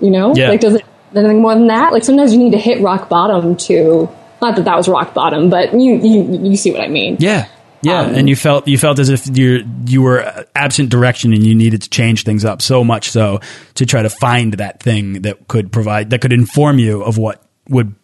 You 0.00 0.10
know? 0.10 0.34
Yeah. 0.34 0.48
Like, 0.48 0.60
does 0.60 0.74
it 0.74 0.84
anything 1.14 1.40
more 1.40 1.54
than 1.54 1.68
that? 1.68 1.92
Like, 1.92 2.04
sometimes 2.04 2.32
you 2.32 2.38
need 2.38 2.52
to 2.52 2.58
hit 2.58 2.80
rock 2.80 3.08
bottom 3.08 3.56
to, 3.56 4.08
not 4.42 4.56
that 4.56 4.64
that 4.64 4.76
was 4.76 4.88
rock 4.88 5.14
bottom, 5.14 5.48
but 5.50 5.72
you, 5.72 5.96
you, 5.96 6.50
you 6.50 6.56
see 6.56 6.72
what 6.72 6.80
I 6.80 6.88
mean. 6.88 7.16
Yeah. 7.20 7.48
Yeah, 7.84 8.00
Um, 8.00 8.14
and 8.14 8.28
you 8.30 8.34
felt 8.34 8.66
you 8.66 8.78
felt 8.78 8.98
as 8.98 9.10
if 9.10 9.36
you 9.36 9.68
you 9.84 10.00
were 10.00 10.46
absent 10.54 10.88
direction 10.88 11.34
and 11.34 11.44
you 11.44 11.54
needed 11.54 11.82
to 11.82 11.90
change 11.90 12.24
things 12.24 12.42
up 12.42 12.62
so 12.62 12.82
much 12.82 13.10
so 13.10 13.40
to 13.74 13.84
try 13.84 14.00
to 14.00 14.08
find 14.08 14.54
that 14.54 14.82
thing 14.82 15.20
that 15.22 15.48
could 15.48 15.70
provide 15.70 16.08
that 16.08 16.22
could 16.22 16.32
inform 16.32 16.78
you 16.78 17.02
of 17.02 17.18
what 17.18 17.42
would 17.68 17.94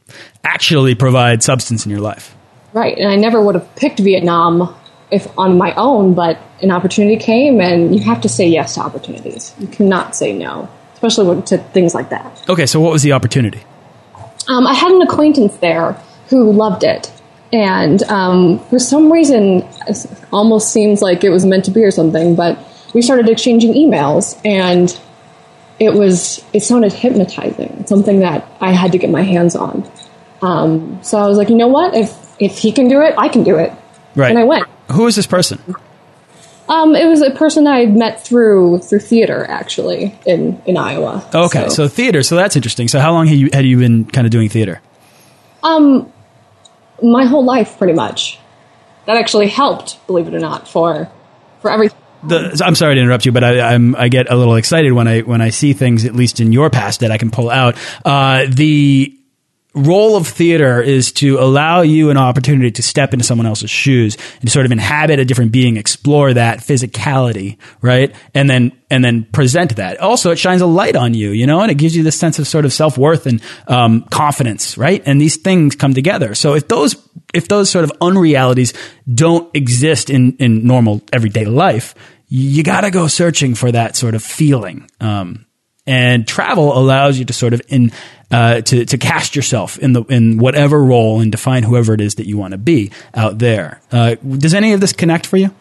actually 0.44 0.94
provide 0.94 1.42
substance 1.42 1.86
in 1.86 1.90
your 1.90 2.00
life. 2.00 2.36
Right, 2.72 2.96
and 2.96 3.08
I 3.08 3.16
never 3.16 3.40
would 3.40 3.56
have 3.56 3.74
picked 3.76 3.98
Vietnam 3.98 4.74
if 5.10 5.26
on 5.38 5.58
my 5.58 5.74
own, 5.74 6.14
but 6.14 6.38
an 6.62 6.70
opportunity 6.70 7.16
came, 7.16 7.60
and 7.60 7.94
you 7.94 8.00
have 8.04 8.20
to 8.20 8.28
say 8.28 8.46
yes 8.46 8.74
to 8.74 8.80
opportunities. 8.80 9.54
You 9.58 9.66
cannot 9.66 10.14
say 10.14 10.32
no, 10.32 10.68
especially 10.94 11.42
to 11.42 11.58
things 11.58 11.94
like 11.94 12.10
that. 12.10 12.44
Okay, 12.48 12.66
so 12.66 12.80
what 12.80 12.92
was 12.92 13.02
the 13.02 13.12
opportunity? 13.12 13.62
Um, 14.48 14.66
I 14.66 14.74
had 14.74 14.92
an 14.92 15.02
acquaintance 15.02 15.56
there 15.56 15.92
who 16.28 16.52
loved 16.52 16.84
it, 16.84 17.12
and 17.52 18.02
um, 18.04 18.60
for 18.66 18.78
some 18.78 19.12
reason, 19.12 19.68
it 19.88 20.06
almost 20.32 20.72
seems 20.72 21.02
like 21.02 21.24
it 21.24 21.30
was 21.30 21.44
meant 21.44 21.64
to 21.64 21.70
be 21.70 21.82
or 21.82 21.90
something. 21.90 22.36
But 22.36 22.58
we 22.94 23.02
started 23.02 23.28
exchanging 23.28 23.74
emails, 23.74 24.40
and 24.44 24.96
it 25.80 25.94
was 25.94 26.44
it 26.52 26.60
sounded 26.60 26.92
hypnotizing. 26.92 27.86
Something 27.86 28.20
that 28.20 28.46
I 28.60 28.72
had 28.72 28.92
to 28.92 28.98
get 28.98 29.10
my 29.10 29.22
hands 29.22 29.56
on. 29.56 29.90
Um, 30.42 31.00
so 31.02 31.18
I 31.18 31.26
was 31.26 31.36
like, 31.36 31.50
you 31.50 31.56
know 31.56 31.68
what? 31.68 31.94
If 31.94 32.29
if 32.40 32.58
he 32.58 32.72
can 32.72 32.88
do 32.88 33.00
it, 33.00 33.14
I 33.16 33.28
can 33.28 33.44
do 33.44 33.56
it. 33.56 33.72
Right. 34.16 34.30
And 34.30 34.38
I 34.38 34.44
went. 34.44 34.66
Who 34.90 35.06
is 35.06 35.14
this 35.14 35.26
person? 35.26 35.60
Um, 36.68 36.94
it 36.94 37.06
was 37.06 37.20
a 37.20 37.30
person 37.30 37.66
I 37.66 37.80
had 37.80 37.96
met 37.96 38.24
through 38.24 38.78
through 38.78 39.00
theater, 39.00 39.44
actually, 39.48 40.18
in 40.26 40.60
in 40.66 40.76
Iowa. 40.76 41.28
Okay, 41.34 41.68
so, 41.68 41.88
theater. 41.88 42.22
So 42.22 42.36
that's 42.36 42.56
interesting. 42.56 42.88
So 42.88 43.00
how 43.00 43.12
long 43.12 43.26
had 43.26 43.38
you 43.38 43.50
had 43.52 43.64
you 43.64 43.78
been 43.78 44.04
kind 44.04 44.26
of 44.26 44.30
doing 44.30 44.48
theater? 44.48 44.80
um, 45.62 46.12
my 47.02 47.24
whole 47.24 47.44
life, 47.44 47.78
pretty 47.78 47.92
much. 47.92 48.38
That 49.06 49.16
actually 49.16 49.48
helped, 49.48 50.04
believe 50.06 50.28
it 50.28 50.34
or 50.34 50.38
not, 50.38 50.68
for 50.68 51.10
for 51.60 51.70
everything. 51.70 51.98
The, 52.22 52.62
I'm 52.64 52.74
sorry 52.74 52.96
to 52.96 53.00
interrupt 53.00 53.24
you, 53.24 53.32
but 53.32 53.42
I, 53.42 53.72
I'm 53.74 53.96
I 53.96 54.08
get 54.08 54.30
a 54.30 54.36
little 54.36 54.56
excited 54.56 54.92
when 54.92 55.08
I 55.08 55.20
when 55.20 55.40
I 55.40 55.50
see 55.50 55.72
things, 55.72 56.04
at 56.04 56.14
least 56.14 56.38
in 56.38 56.52
your 56.52 56.68
past, 56.70 57.00
that 57.00 57.10
I 57.10 57.18
can 57.18 57.30
pull 57.30 57.50
out. 57.50 57.76
Uh, 58.04 58.46
the 58.48 59.18
role 59.74 60.16
of 60.16 60.26
theater 60.26 60.82
is 60.82 61.12
to 61.12 61.38
allow 61.38 61.80
you 61.82 62.10
an 62.10 62.16
opportunity 62.16 62.70
to 62.72 62.82
step 62.82 63.12
into 63.12 63.24
someone 63.24 63.46
else's 63.46 63.70
shoes 63.70 64.16
and 64.40 64.50
sort 64.50 64.66
of 64.66 64.72
inhabit 64.72 65.20
a 65.20 65.24
different 65.24 65.52
being, 65.52 65.76
explore 65.76 66.34
that 66.34 66.58
physicality, 66.58 67.56
right? 67.80 68.14
And 68.34 68.50
then, 68.50 68.72
and 68.90 69.04
then 69.04 69.24
present 69.32 69.76
that. 69.76 69.98
Also, 70.00 70.32
it 70.32 70.38
shines 70.38 70.60
a 70.60 70.66
light 70.66 70.96
on 70.96 71.14
you, 71.14 71.30
you 71.30 71.46
know, 71.46 71.60
and 71.60 71.70
it 71.70 71.78
gives 71.78 71.96
you 71.96 72.02
this 72.02 72.18
sense 72.18 72.38
of 72.38 72.48
sort 72.48 72.64
of 72.64 72.72
self 72.72 72.98
worth 72.98 73.26
and, 73.26 73.40
um, 73.68 74.02
confidence, 74.10 74.76
right? 74.76 75.02
And 75.06 75.20
these 75.20 75.36
things 75.36 75.76
come 75.76 75.94
together. 75.94 76.34
So 76.34 76.54
if 76.54 76.66
those, 76.66 76.96
if 77.32 77.46
those 77.46 77.70
sort 77.70 77.84
of 77.84 77.92
unrealities 78.00 78.72
don't 79.12 79.54
exist 79.54 80.10
in, 80.10 80.36
in 80.38 80.66
normal 80.66 81.02
everyday 81.12 81.44
life, 81.44 81.94
you 82.26 82.62
got 82.62 82.82
to 82.82 82.90
go 82.90 83.06
searching 83.06 83.54
for 83.54 83.70
that 83.70 83.96
sort 83.96 84.14
of 84.14 84.22
feeling. 84.22 84.88
Um, 85.00 85.46
and 85.86 86.26
travel 86.26 86.76
allows 86.76 87.18
you 87.18 87.24
to 87.24 87.32
sort 87.32 87.52
of 87.52 87.62
in 87.68 87.90
uh, 88.30 88.60
to 88.62 88.84
to 88.84 88.98
cast 88.98 89.36
yourself 89.36 89.78
in 89.78 89.92
the 89.92 90.02
in 90.04 90.38
whatever 90.38 90.82
role 90.82 91.20
and 91.20 91.32
define 91.32 91.62
whoever 91.62 91.94
it 91.94 92.00
is 92.00 92.16
that 92.16 92.26
you 92.26 92.38
want 92.38 92.52
to 92.52 92.58
be 92.58 92.90
out 93.14 93.38
there. 93.38 93.80
Uh, 93.90 94.14
does 94.14 94.54
any 94.54 94.72
of 94.72 94.80
this 94.80 94.92
connect 94.92 95.26
for 95.26 95.36
you? 95.36 95.54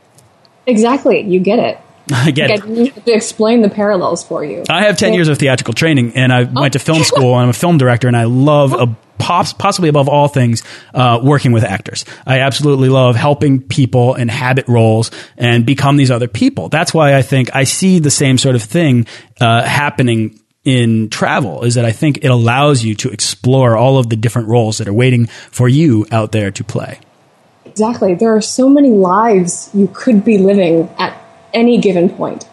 Exactly, 0.68 1.22
you 1.22 1.40
get 1.40 1.60
it. 1.60 1.80
I 2.12 2.32
get 2.32 2.50
like 2.50 2.60
it. 2.60 2.66
I 2.66 2.70
need 2.70 3.06
to 3.06 3.12
explain 3.12 3.62
the 3.62 3.70
parallels 3.70 4.24
for 4.24 4.44
you. 4.44 4.64
I 4.70 4.86
have 4.86 4.98
10 4.98 5.14
years 5.14 5.28
of 5.28 5.38
theatrical 5.38 5.74
training 5.74 6.14
and 6.16 6.34
I 6.34 6.44
oh. 6.44 6.50
went 6.52 6.74
to 6.74 6.80
film 6.80 7.04
school 7.04 7.34
and 7.34 7.44
I'm 7.44 7.50
a 7.50 7.54
film 7.54 7.78
director 7.78 8.08
and 8.08 8.18
I 8.18 8.24
love 8.24 8.74
a 8.74 8.96
possibly 9.20 9.90
above 9.90 10.08
all 10.08 10.28
things, 10.28 10.64
uh, 10.94 11.20
working 11.22 11.52
with 11.52 11.64
actors. 11.64 12.06
I 12.26 12.40
absolutely 12.40 12.90
love 12.90 13.16
helping 13.16 13.62
people 13.62 14.16
inhabit 14.16 14.68
roles 14.68 15.12
and 15.38 15.66
become 15.66 15.98
these 15.98 16.10
other 16.10 16.28
people. 16.28 16.70
That's 16.70 16.94
why 16.94 17.16
I 17.16 17.22
think 17.22 17.54
I 17.54 17.66
see 17.66 18.00
the 18.00 18.12
same 18.12 18.38
sort 18.38 18.56
of 18.56 18.64
thing 18.64 19.08
uh, 19.40 19.64
happening 19.64 20.40
in 20.66 21.10
travel 21.10 21.63
is 21.63 21.75
that 21.75 21.86
I 21.86 21.92
think 21.92 22.24
it 22.24 22.28
allows 22.28 22.84
you 22.84 22.96
to 22.96 23.10
explore 23.10 23.78
all 23.78 23.98
of 23.98 24.10
the 24.10 24.16
different 24.16 24.50
roles 24.50 24.78
that 24.78 24.88
are 24.88 24.94
waiting 24.94 25.28
for 25.28 25.70
you 25.70 26.06
out 26.12 26.32
there 26.32 26.51
to 26.51 26.63
play. 26.63 27.00
Exactly. 27.66 28.13
There 28.13 28.36
are 28.36 28.42
so 28.42 28.68
many 28.70 28.89
lives 28.89 29.70
you 29.74 29.89
could 29.94 30.25
be 30.25 30.38
living 30.38 30.89
at 30.98 31.20
any 31.54 31.80
given 31.80 32.10
point. 32.10 32.48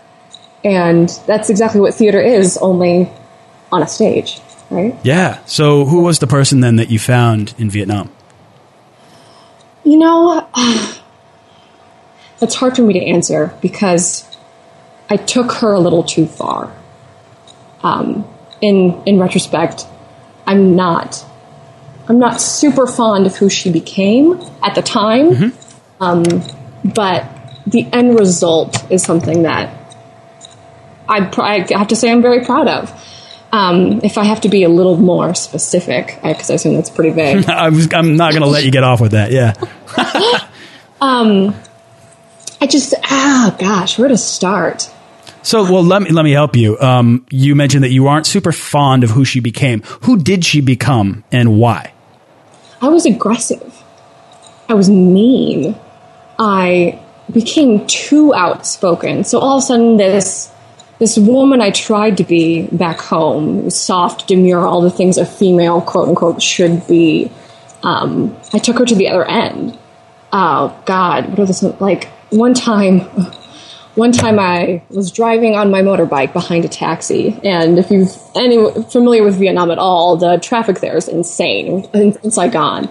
And 0.64 1.08
that's 1.26 1.50
exactly 1.50 1.80
what 1.80 1.94
theater 1.94 2.20
is, 2.20 2.56
only 2.58 3.10
on 3.70 3.82
a 3.82 3.86
stage, 3.86 4.40
right? 4.70 4.96
Yeah. 5.04 5.44
So, 5.44 5.84
who 5.84 6.02
was 6.02 6.18
the 6.18 6.26
person 6.26 6.60
then 6.60 6.76
that 6.76 6.90
you 6.90 6.98
found 6.98 7.54
in 7.58 7.70
Vietnam? 7.70 8.10
You 9.84 9.98
know, 9.98 10.48
it's 12.42 12.54
hard 12.54 12.76
for 12.76 12.82
me 12.82 12.94
to 12.94 13.04
answer 13.04 13.54
because 13.62 14.28
I 15.08 15.16
took 15.16 15.52
her 15.52 15.72
a 15.72 15.78
little 15.78 16.02
too 16.02 16.26
far. 16.26 16.72
Um, 17.86 18.26
in 18.60 19.00
in 19.06 19.20
retrospect, 19.20 19.86
I'm 20.46 20.74
not 20.74 21.24
I'm 22.08 22.18
not 22.18 22.40
super 22.40 22.86
fond 22.86 23.26
of 23.26 23.36
who 23.36 23.48
she 23.48 23.70
became 23.70 24.40
at 24.62 24.74
the 24.74 24.82
time, 24.82 25.30
mm-hmm. 25.30 26.02
um, 26.02 26.24
but 26.84 27.30
the 27.66 27.86
end 27.92 28.18
result 28.18 28.90
is 28.90 29.02
something 29.02 29.42
that 29.42 29.96
I, 31.08 31.30
I 31.38 31.78
have 31.78 31.88
to 31.88 31.96
say 31.96 32.10
I'm 32.10 32.22
very 32.22 32.44
proud 32.44 32.68
of. 32.68 32.90
Um, 33.52 34.00
if 34.02 34.18
I 34.18 34.24
have 34.24 34.40
to 34.42 34.48
be 34.48 34.64
a 34.64 34.68
little 34.68 34.96
more 34.96 35.34
specific, 35.34 36.18
because 36.22 36.50
I, 36.50 36.54
I, 36.54 36.56
assume 36.56 36.74
that's 36.74 36.90
pretty 36.90 37.10
vague. 37.10 37.44
I 37.48 37.66
am 37.68 38.16
not 38.16 38.32
going 38.32 38.42
to 38.42 38.48
let 38.48 38.64
you 38.64 38.72
get 38.72 38.82
off 38.82 39.00
with 39.00 39.12
that. 39.12 39.30
Yeah. 39.30 39.54
um, 41.00 41.54
I 42.60 42.66
just 42.66 42.94
ah 43.04 43.54
gosh, 43.58 43.98
where 43.98 44.08
to 44.08 44.18
start? 44.18 44.90
So, 45.46 45.62
well, 45.62 45.84
let 45.84 46.02
me 46.02 46.10
let 46.10 46.24
me 46.24 46.32
help 46.32 46.56
you. 46.56 46.76
Um, 46.80 47.24
you 47.30 47.54
mentioned 47.54 47.84
that 47.84 47.92
you 47.92 48.08
aren't 48.08 48.26
super 48.26 48.50
fond 48.50 49.04
of 49.04 49.10
who 49.10 49.24
she 49.24 49.38
became. 49.38 49.80
Who 50.02 50.18
did 50.18 50.44
she 50.44 50.60
become, 50.60 51.22
and 51.30 51.60
why? 51.60 51.92
I 52.82 52.88
was 52.88 53.06
aggressive. 53.06 53.80
I 54.68 54.74
was 54.74 54.90
mean. 54.90 55.78
I 56.36 57.00
became 57.32 57.86
too 57.86 58.34
outspoken. 58.34 59.22
So 59.22 59.38
all 59.38 59.58
of 59.58 59.62
a 59.62 59.66
sudden, 59.66 59.98
this 59.98 60.50
this 60.98 61.16
woman 61.16 61.60
I 61.60 61.70
tried 61.70 62.16
to 62.16 62.24
be 62.24 62.66
back 62.66 62.98
home, 62.98 63.70
soft, 63.70 64.26
demure, 64.26 64.66
all 64.66 64.80
the 64.80 64.90
things 64.90 65.16
a 65.16 65.24
female 65.24 65.80
quote 65.80 66.08
unquote 66.08 66.42
should 66.42 66.84
be. 66.88 67.30
Um, 67.84 68.36
I 68.52 68.58
took 68.58 68.80
her 68.80 68.84
to 68.84 68.96
the 68.96 69.10
other 69.10 69.24
end. 69.24 69.78
Oh 70.32 70.76
God, 70.86 71.28
what 71.28 71.38
are 71.38 71.46
this 71.46 71.62
like? 71.80 72.06
One 72.30 72.52
time, 72.52 73.02
one 73.96 74.12
time 74.12 74.38
I 74.38 74.82
was 74.90 75.10
driving 75.10 75.56
on 75.56 75.70
my 75.70 75.82
motorbike 75.82 76.32
behind 76.32 76.64
a 76.64 76.68
taxi, 76.68 77.38
and 77.42 77.78
if 77.78 77.90
you're 77.90 78.06
any 78.34 78.82
familiar 78.84 79.22
with 79.24 79.36
Vietnam 79.36 79.70
at 79.70 79.78
all, 79.78 80.16
the 80.16 80.36
traffic 80.38 80.80
there 80.80 80.96
is 80.96 81.08
insane 81.08 81.88
in, 81.94 82.16
in 82.22 82.30
Saigon. 82.30 82.90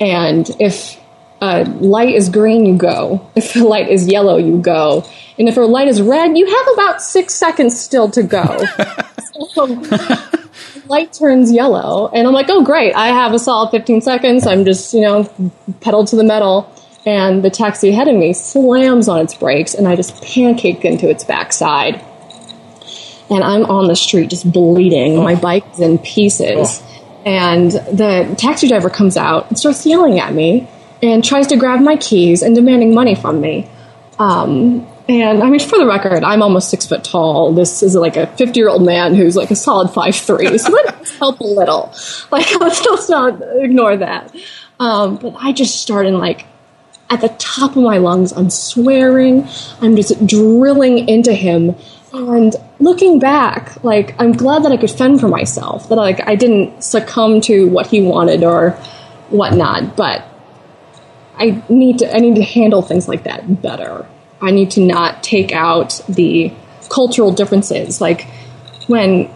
And 0.00 0.50
if 0.58 0.98
a 1.40 1.64
light 1.64 2.14
is 2.14 2.28
green, 2.28 2.64
you 2.64 2.76
go. 2.76 3.30
If 3.36 3.52
the 3.52 3.64
light 3.64 3.88
is 3.88 4.08
yellow, 4.08 4.38
you 4.38 4.58
go. 4.58 5.06
And 5.38 5.48
if 5.48 5.56
a 5.56 5.60
light 5.60 5.88
is 5.88 6.00
red, 6.00 6.36
you 6.36 6.46
have 6.46 6.74
about 6.74 7.02
six 7.02 7.34
seconds 7.34 7.78
still 7.78 8.10
to 8.10 8.22
go. 8.22 8.64
so, 9.52 9.64
light 10.88 11.12
turns 11.12 11.52
yellow, 11.52 12.08
and 12.08 12.26
I'm 12.26 12.32
like, 12.32 12.46
oh, 12.48 12.64
great. 12.64 12.94
I 12.94 13.08
have 13.08 13.34
a 13.34 13.38
solid 13.38 13.70
15 13.70 14.00
seconds. 14.00 14.46
I'm 14.46 14.64
just, 14.64 14.94
you 14.94 15.02
know, 15.02 15.30
pedal 15.80 16.04
to 16.06 16.16
the 16.16 16.24
metal. 16.24 16.72
And 17.08 17.42
the 17.42 17.48
taxi 17.48 17.88
ahead 17.88 18.06
of 18.06 18.16
me 18.16 18.34
slams 18.34 19.08
on 19.08 19.22
its 19.22 19.32
brakes, 19.32 19.72
and 19.72 19.88
I 19.88 19.96
just 19.96 20.22
pancake 20.22 20.84
into 20.84 21.08
its 21.08 21.24
backside. 21.24 22.04
And 23.30 23.42
I'm 23.42 23.64
on 23.64 23.88
the 23.88 23.96
street 23.96 24.28
just 24.28 24.52
bleeding. 24.52 25.16
My 25.22 25.34
bike 25.34 25.64
is 25.72 25.80
in 25.80 25.96
pieces. 26.00 26.82
And 27.24 27.70
the 27.70 28.34
taxi 28.36 28.68
driver 28.68 28.90
comes 28.90 29.16
out 29.16 29.48
and 29.48 29.58
starts 29.58 29.86
yelling 29.86 30.20
at 30.20 30.34
me 30.34 30.68
and 31.02 31.24
tries 31.24 31.46
to 31.46 31.56
grab 31.56 31.80
my 31.80 31.96
keys 31.96 32.42
and 32.42 32.54
demanding 32.54 32.92
money 32.92 33.14
from 33.14 33.40
me. 33.40 33.70
Um, 34.18 34.86
and 35.08 35.42
I 35.42 35.48
mean, 35.48 35.60
for 35.60 35.78
the 35.78 35.86
record, 35.86 36.22
I'm 36.22 36.42
almost 36.42 36.68
six 36.68 36.86
foot 36.86 37.04
tall. 37.04 37.54
This 37.54 37.82
is 37.82 37.94
like 37.94 38.18
a 38.18 38.26
50 38.26 38.60
year 38.60 38.68
old 38.68 38.84
man 38.84 39.14
who's 39.14 39.34
like 39.34 39.50
a 39.50 39.56
solid 39.56 39.88
five 39.88 40.14
three. 40.14 40.58
So 40.58 40.70
let's 40.72 41.16
help 41.16 41.40
a 41.40 41.46
little. 41.46 41.90
Like, 42.30 42.54
let's, 42.60 42.84
let's 42.84 43.08
not 43.08 43.40
ignore 43.62 43.96
that. 43.96 44.36
Um, 44.78 45.16
but 45.16 45.36
I 45.38 45.52
just 45.52 45.80
started 45.80 46.12
like 46.12 46.44
at 47.10 47.20
the 47.20 47.28
top 47.38 47.76
of 47.76 47.82
my 47.82 47.98
lungs. 47.98 48.32
I'm 48.32 48.50
swearing. 48.50 49.48
I'm 49.80 49.96
just 49.96 50.26
drilling 50.26 51.08
into 51.08 51.32
him. 51.32 51.74
And 52.12 52.54
looking 52.80 53.18
back, 53.18 53.82
like 53.84 54.14
I'm 54.18 54.32
glad 54.32 54.64
that 54.64 54.72
I 54.72 54.76
could 54.76 54.90
fend 54.90 55.20
for 55.20 55.28
myself. 55.28 55.88
That 55.88 55.96
like 55.96 56.26
I 56.26 56.34
didn't 56.34 56.82
succumb 56.82 57.40
to 57.42 57.68
what 57.68 57.86
he 57.86 58.00
wanted 58.00 58.44
or 58.44 58.70
whatnot. 59.30 59.96
But 59.96 60.24
I 61.36 61.62
need 61.68 62.00
to 62.00 62.14
I 62.14 62.18
need 62.18 62.36
to 62.36 62.42
handle 62.42 62.82
things 62.82 63.08
like 63.08 63.24
that 63.24 63.62
better. 63.62 64.06
I 64.40 64.50
need 64.50 64.70
to 64.72 64.80
not 64.80 65.22
take 65.22 65.52
out 65.52 66.00
the 66.08 66.52
cultural 66.88 67.32
differences. 67.32 68.00
Like 68.00 68.26
when 68.86 69.30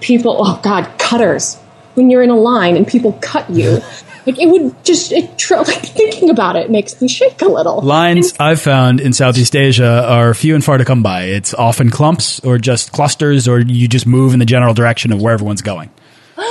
people, 0.00 0.36
oh 0.38 0.60
God, 0.62 0.98
cutters. 0.98 1.56
When 1.94 2.10
you're 2.10 2.22
in 2.22 2.30
a 2.30 2.36
line 2.36 2.76
and 2.76 2.86
people 2.86 3.12
cut 3.22 3.48
you, 3.48 3.80
like 4.26 4.38
it 4.38 4.48
would 4.48 4.84
just 4.84 5.12
it 5.12 5.50
like 5.50 5.86
thinking 5.86 6.30
about 6.30 6.56
it 6.56 6.70
makes 6.70 7.00
me 7.00 7.08
shake 7.08 7.40
a 7.42 7.46
little. 7.46 7.80
Lines 7.80 8.32
and, 8.32 8.40
I've 8.40 8.60
found 8.60 9.00
in 9.00 9.12
Southeast 9.12 9.54
Asia 9.54 10.04
are 10.08 10.34
few 10.34 10.54
and 10.54 10.64
far 10.64 10.78
to 10.78 10.84
come 10.84 11.02
by. 11.02 11.24
It's 11.24 11.54
often 11.54 11.90
clumps 11.90 12.40
or 12.40 12.58
just 12.58 12.92
clusters, 12.92 13.46
or 13.48 13.60
you 13.60 13.88
just 13.88 14.06
move 14.06 14.32
in 14.32 14.38
the 14.38 14.44
general 14.44 14.74
direction 14.74 15.12
of 15.12 15.22
where 15.22 15.32
everyone's 15.32 15.62
going. 15.62 15.90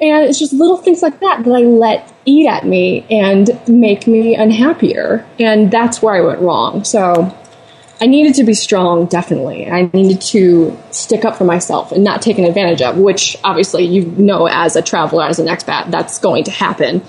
And 0.00 0.28
it's 0.28 0.40
just 0.40 0.52
little 0.52 0.78
things 0.78 1.00
like 1.00 1.20
that 1.20 1.44
that 1.44 1.52
I 1.52 1.60
let 1.60 2.12
eat 2.24 2.48
at 2.48 2.66
me 2.66 3.06
and 3.08 3.48
make 3.68 4.08
me 4.08 4.34
unhappier. 4.34 5.24
And 5.38 5.70
that's 5.70 6.02
where 6.02 6.16
I 6.16 6.20
went 6.26 6.40
wrong. 6.40 6.82
So 6.82 7.32
I 8.02 8.06
needed 8.06 8.34
to 8.34 8.42
be 8.42 8.54
strong, 8.54 9.06
definitely. 9.06 9.70
I 9.70 9.88
needed 9.92 10.20
to 10.22 10.76
stick 10.90 11.24
up 11.24 11.36
for 11.36 11.44
myself 11.44 11.92
and 11.92 12.02
not 12.02 12.20
taken 12.20 12.44
advantage 12.44 12.82
of, 12.82 12.98
which 12.98 13.36
obviously 13.44 13.84
you 13.84 14.06
know 14.06 14.48
as 14.48 14.74
a 14.74 14.82
traveler, 14.82 15.22
as 15.24 15.38
an 15.38 15.46
expat, 15.46 15.92
that's 15.92 16.18
going 16.18 16.42
to 16.44 16.50
happen. 16.50 17.02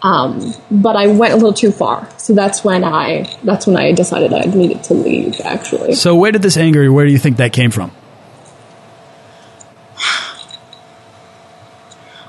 Um, 0.00 0.54
but 0.70 0.96
I 0.96 1.08
went 1.08 1.34
a 1.34 1.36
little 1.36 1.52
too 1.52 1.70
far, 1.70 2.08
so 2.18 2.32
that's 2.32 2.64
when 2.64 2.82
I 2.82 3.30
that's 3.44 3.66
when 3.66 3.76
I 3.76 3.92
decided 3.92 4.32
I 4.32 4.44
needed 4.44 4.84
to 4.84 4.94
leave. 4.94 5.38
Actually, 5.42 5.92
so 5.92 6.16
where 6.16 6.32
did 6.32 6.40
this 6.40 6.56
anger? 6.56 6.90
Where 6.90 7.04
do 7.04 7.12
you 7.12 7.18
think 7.18 7.36
that 7.36 7.52
came 7.52 7.70
from? 7.70 7.90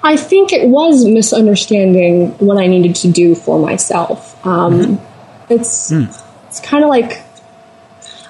I 0.03 0.17
think 0.17 0.51
it 0.51 0.67
was 0.67 1.05
misunderstanding 1.05 2.31
what 2.39 2.57
I 2.57 2.67
needed 2.67 2.97
to 2.97 3.09
do 3.09 3.33
for 3.33 3.59
myself. 3.59 4.45
Um, 4.45 4.81
mm-hmm. 4.81 5.53
It's 5.53 5.89
mm. 5.89 6.23
it's 6.49 6.59
kind 6.59 6.83
of 6.83 6.89
like 6.89 7.28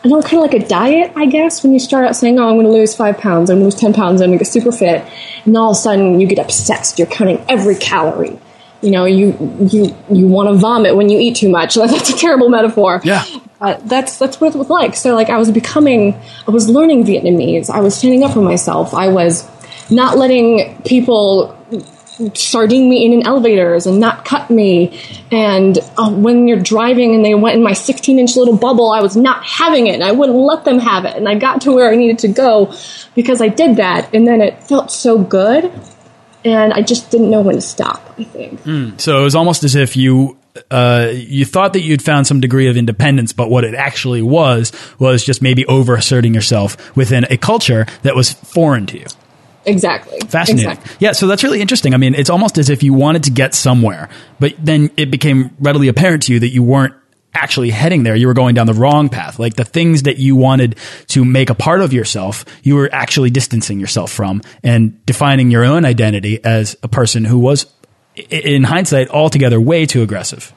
I 0.03 0.07
know, 0.07 0.21
kind 0.21 0.43
of 0.43 0.51
like 0.51 0.63
a 0.63 0.65
diet, 0.65 1.11
I 1.15 1.25
guess. 1.25 1.61
When 1.61 1.73
you 1.73 1.79
start 1.79 2.05
out 2.05 2.15
saying, 2.15 2.39
"Oh, 2.39 2.47
I'm 2.47 2.55
going 2.55 2.65
to 2.65 2.71
lose 2.71 2.95
five 2.95 3.17
pounds, 3.17 3.49
I'm 3.49 3.57
going 3.57 3.69
to 3.69 3.75
lose 3.75 3.81
ten 3.81 3.93
pounds, 3.93 4.21
I'm 4.21 4.29
going 4.29 4.39
to 4.39 4.45
get 4.45 4.51
super 4.51 4.71
fit," 4.71 5.05
and 5.45 5.57
all 5.57 5.71
of 5.71 5.77
a 5.77 5.79
sudden 5.79 6.19
you 6.21 6.27
get 6.27 6.39
obsessed. 6.39 6.99
You're 6.99 7.07
counting 7.07 7.43
every 7.49 7.75
calorie. 7.75 8.39
You 8.81 8.91
know, 8.91 9.03
you 9.03 9.57
you 9.59 9.95
you 10.09 10.27
want 10.27 10.47
to 10.49 10.55
vomit 10.55 10.95
when 10.95 11.09
you 11.09 11.19
eat 11.19 11.35
too 11.35 11.49
much. 11.49 11.75
That's 11.75 12.09
a 12.09 12.17
terrible 12.17 12.49
metaphor. 12.49 13.01
Yeah. 13.03 13.25
Uh, 13.61 13.77
that's 13.83 14.17
that's 14.17 14.39
what 14.39 14.55
it 14.55 14.57
was 14.57 14.69
like. 14.69 14.95
So, 14.95 15.13
like, 15.13 15.29
I 15.29 15.37
was 15.37 15.51
becoming, 15.51 16.17
I 16.47 16.51
was 16.51 16.69
learning 16.69 17.03
Vietnamese. 17.03 17.69
I 17.69 17.81
was 17.81 17.93
standing 17.93 18.23
up 18.23 18.31
for 18.31 18.41
myself. 18.41 18.93
I 18.93 19.09
was 19.09 19.45
not 19.91 20.17
letting 20.17 20.81
people 20.83 21.58
sardine 22.33 22.89
me 22.89 23.05
in 23.05 23.25
elevators 23.25 23.85
and 23.85 23.99
not 23.99 24.25
cut 24.25 24.49
me. 24.49 24.99
And 25.31 25.77
uh, 25.97 26.11
when 26.11 26.47
you're 26.47 26.59
driving 26.59 27.15
and 27.15 27.23
they 27.23 27.35
went 27.35 27.57
in 27.57 27.63
my 27.63 27.73
16 27.73 28.19
inch 28.19 28.35
little 28.35 28.57
bubble, 28.57 28.91
I 28.91 29.01
was 29.01 29.15
not 29.15 29.43
having 29.43 29.87
it 29.87 29.95
and 29.95 30.03
I 30.03 30.11
wouldn't 30.11 30.37
let 30.37 30.65
them 30.65 30.79
have 30.79 31.05
it. 31.05 31.15
And 31.15 31.27
I 31.27 31.35
got 31.35 31.61
to 31.61 31.71
where 31.71 31.91
I 31.91 31.95
needed 31.95 32.19
to 32.19 32.27
go 32.27 32.73
because 33.15 33.41
I 33.41 33.47
did 33.47 33.77
that. 33.77 34.13
And 34.13 34.27
then 34.27 34.41
it 34.41 34.63
felt 34.63 34.91
so 34.91 35.17
good. 35.17 35.71
And 36.45 36.73
I 36.73 36.81
just 36.81 37.11
didn't 37.11 37.29
know 37.29 37.41
when 37.41 37.55
to 37.55 37.61
stop, 37.61 38.15
I 38.17 38.23
think. 38.23 38.61
Mm. 38.63 38.99
So 38.99 39.19
it 39.19 39.23
was 39.23 39.35
almost 39.35 39.63
as 39.63 39.75
if 39.75 39.97
you 39.97 40.37
uh, 40.71 41.11
you 41.13 41.45
thought 41.45 41.73
that 41.73 41.81
you'd 41.81 42.01
found 42.01 42.27
some 42.27 42.39
degree 42.39 42.69
of 42.69 42.77
independence, 42.77 43.33
but 43.33 43.49
what 43.49 43.63
it 43.63 43.75
actually 43.75 44.21
was 44.21 44.71
was 44.97 45.23
just 45.23 45.41
maybe 45.41 45.63
overasserting 45.65 46.33
yourself 46.33 46.95
within 46.95 47.25
a 47.29 47.37
culture 47.37 47.85
that 48.01 48.15
was 48.15 48.33
foreign 48.33 48.85
to 48.87 48.99
you. 48.99 49.05
Exactly. 49.65 50.19
Fascinating. 50.27 50.71
Exactly. 50.71 50.95
Yeah, 50.99 51.11
so 51.11 51.27
that's 51.27 51.43
really 51.43 51.61
interesting. 51.61 51.93
I 51.93 51.97
mean, 51.97 52.15
it's 52.15 52.29
almost 52.29 52.57
as 52.57 52.69
if 52.69 52.83
you 52.83 52.93
wanted 52.93 53.23
to 53.25 53.31
get 53.31 53.53
somewhere, 53.53 54.09
but 54.39 54.53
then 54.57 54.89
it 54.97 55.11
became 55.11 55.55
readily 55.59 55.87
apparent 55.87 56.23
to 56.23 56.33
you 56.33 56.39
that 56.39 56.49
you 56.49 56.63
weren't 56.63 56.93
actually 57.33 57.69
heading 57.69 58.03
there. 58.03 58.15
You 58.15 58.27
were 58.27 58.33
going 58.33 58.55
down 58.55 58.67
the 58.67 58.73
wrong 58.73 59.09
path. 59.09 59.37
Like 59.37 59.55
the 59.55 59.65
things 59.65 60.03
that 60.03 60.17
you 60.17 60.35
wanted 60.35 60.77
to 61.09 61.23
make 61.23 61.49
a 61.49 61.55
part 61.55 61.81
of 61.81 61.93
yourself, 61.93 62.45
you 62.63 62.75
were 62.75 62.89
actually 62.91 63.29
distancing 63.29 63.79
yourself 63.79 64.11
from 64.11 64.41
and 64.63 65.05
defining 65.05 65.51
your 65.51 65.63
own 65.63 65.85
identity 65.85 66.43
as 66.43 66.75
a 66.81 66.87
person 66.87 67.25
who 67.25 67.37
was, 67.37 67.67
in 68.29 68.63
hindsight, 68.63 69.09
altogether 69.09 69.61
way 69.61 69.85
too 69.85 70.01
aggressive. 70.01 70.53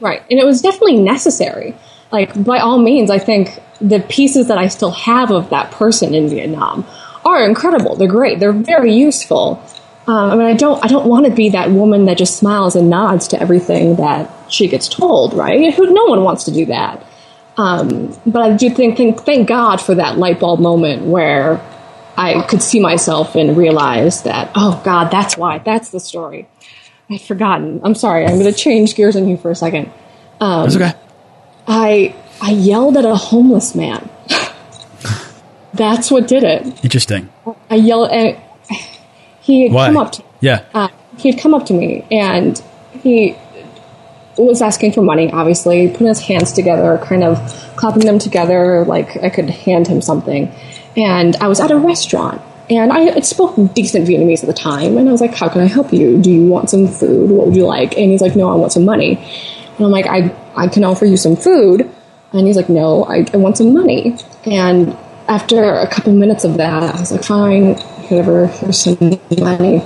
Right. 0.00 0.22
And 0.30 0.40
it 0.40 0.44
was 0.44 0.60
definitely 0.60 0.98
necessary. 0.98 1.74
Like, 2.10 2.44
by 2.44 2.58
all 2.58 2.78
means, 2.78 3.10
I 3.10 3.18
think 3.18 3.50
the 3.80 4.00
pieces 4.00 4.48
that 4.48 4.58
I 4.58 4.68
still 4.68 4.90
have 4.90 5.30
of 5.30 5.50
that 5.50 5.70
person 5.70 6.14
in 6.14 6.28
Vietnam 6.28 6.84
are 7.28 7.44
incredible. 7.44 7.96
They're 7.96 8.08
great. 8.08 8.40
They're 8.40 8.52
very 8.52 8.94
useful. 8.94 9.62
Um, 10.06 10.30
I 10.30 10.36
mean, 10.36 10.46
I 10.46 10.54
don't, 10.54 10.82
I 10.84 10.88
don't 10.88 11.06
want 11.06 11.26
to 11.26 11.32
be 11.32 11.50
that 11.50 11.70
woman 11.70 12.06
that 12.06 12.16
just 12.16 12.38
smiles 12.38 12.74
and 12.74 12.88
nods 12.88 13.28
to 13.28 13.40
everything 13.40 13.96
that 13.96 14.30
she 14.50 14.66
gets 14.68 14.88
told, 14.88 15.34
right? 15.34 15.74
Who, 15.74 15.92
no 15.92 16.06
one 16.06 16.24
wants 16.24 16.44
to 16.44 16.50
do 16.50 16.66
that. 16.66 17.04
Um, 17.56 18.16
but 18.24 18.42
I 18.42 18.56
do 18.56 18.70
think, 18.70 18.96
think, 18.96 19.20
thank 19.20 19.48
God 19.48 19.80
for 19.80 19.94
that 19.96 20.16
light 20.16 20.40
bulb 20.40 20.60
moment 20.60 21.02
where 21.02 21.60
I 22.16 22.42
could 22.42 22.62
see 22.62 22.80
myself 22.80 23.34
and 23.34 23.56
realize 23.56 24.22
that, 24.22 24.50
oh 24.54 24.80
God, 24.84 25.10
that's 25.10 25.36
why, 25.36 25.58
that's 25.58 25.90
the 25.90 26.00
story. 26.00 26.48
I'd 27.10 27.20
forgotten. 27.20 27.80
I'm 27.84 27.94
sorry. 27.94 28.24
I'm 28.26 28.38
going 28.38 28.52
to 28.52 28.58
change 28.58 28.94
gears 28.94 29.16
on 29.16 29.28
you 29.28 29.36
for 29.36 29.50
a 29.50 29.54
second. 29.54 29.90
Um, 30.40 30.64
that's 30.64 30.76
okay. 30.76 30.92
I 31.66 32.14
I 32.40 32.52
yelled 32.52 32.96
at 32.96 33.04
a 33.04 33.16
homeless 33.16 33.74
man. 33.74 34.08
That's 35.74 36.10
what 36.10 36.28
did 36.28 36.44
it. 36.44 36.84
Interesting. 36.84 37.28
I 37.70 37.76
yelled 37.76 38.10
at. 38.10 38.42
He 39.40 39.64
had 39.64 39.72
Why? 39.72 39.86
come 39.86 39.96
up. 39.96 40.12
To, 40.12 40.24
yeah. 40.40 40.64
Uh, 40.74 40.88
he 41.16 41.30
had 41.30 41.40
come 41.40 41.54
up 41.54 41.66
to 41.66 41.72
me 41.72 42.06
and 42.10 42.62
he 43.02 43.36
was 44.36 44.62
asking 44.62 44.92
for 44.92 45.02
money. 45.02 45.30
Obviously, 45.32 45.88
putting 45.88 46.06
his 46.06 46.20
hands 46.20 46.52
together, 46.52 46.98
kind 47.04 47.24
of 47.24 47.38
clapping 47.76 48.04
them 48.04 48.18
together, 48.18 48.84
like 48.84 49.16
I 49.22 49.30
could 49.30 49.50
hand 49.50 49.86
him 49.86 50.00
something. 50.00 50.52
And 50.96 51.36
I 51.36 51.48
was 51.48 51.60
at 51.60 51.70
a 51.70 51.76
restaurant, 51.76 52.40
and 52.70 52.92
I 52.92 53.20
spoke 53.20 53.54
decent 53.74 54.06
Vietnamese 54.06 54.40
at 54.42 54.46
the 54.46 54.52
time. 54.52 54.96
And 54.96 55.08
I 55.08 55.12
was 55.12 55.20
like, 55.20 55.34
"How 55.34 55.48
can 55.48 55.60
I 55.60 55.66
help 55.66 55.92
you? 55.92 56.20
Do 56.20 56.30
you 56.30 56.46
want 56.46 56.70
some 56.70 56.88
food? 56.88 57.30
What 57.30 57.46
would 57.48 57.56
you 57.56 57.66
like?" 57.66 57.96
And 57.96 58.10
he's 58.10 58.20
like, 58.20 58.36
"No, 58.36 58.50
I 58.50 58.54
want 58.54 58.72
some 58.72 58.84
money." 58.84 59.16
And 59.76 59.86
I'm 59.86 59.92
like, 59.92 60.06
"I 60.06 60.34
I 60.56 60.68
can 60.68 60.84
offer 60.84 61.04
you 61.04 61.16
some 61.16 61.36
food." 61.36 61.88
And 62.32 62.46
he's 62.46 62.56
like, 62.56 62.68
"No, 62.68 63.04
I, 63.04 63.26
I 63.32 63.36
want 63.38 63.56
some 63.56 63.72
money." 63.72 64.16
And 64.44 64.96
after 65.28 65.62
a 65.74 65.86
couple 65.86 66.12
minutes 66.14 66.44
of 66.44 66.56
that, 66.56 66.82
I 66.82 66.98
was 66.98 67.12
like, 67.12 67.22
fine, 67.22 67.74
whatever, 67.74 68.46
here's 68.46 68.80
some 68.80 68.96
money. 69.38 69.82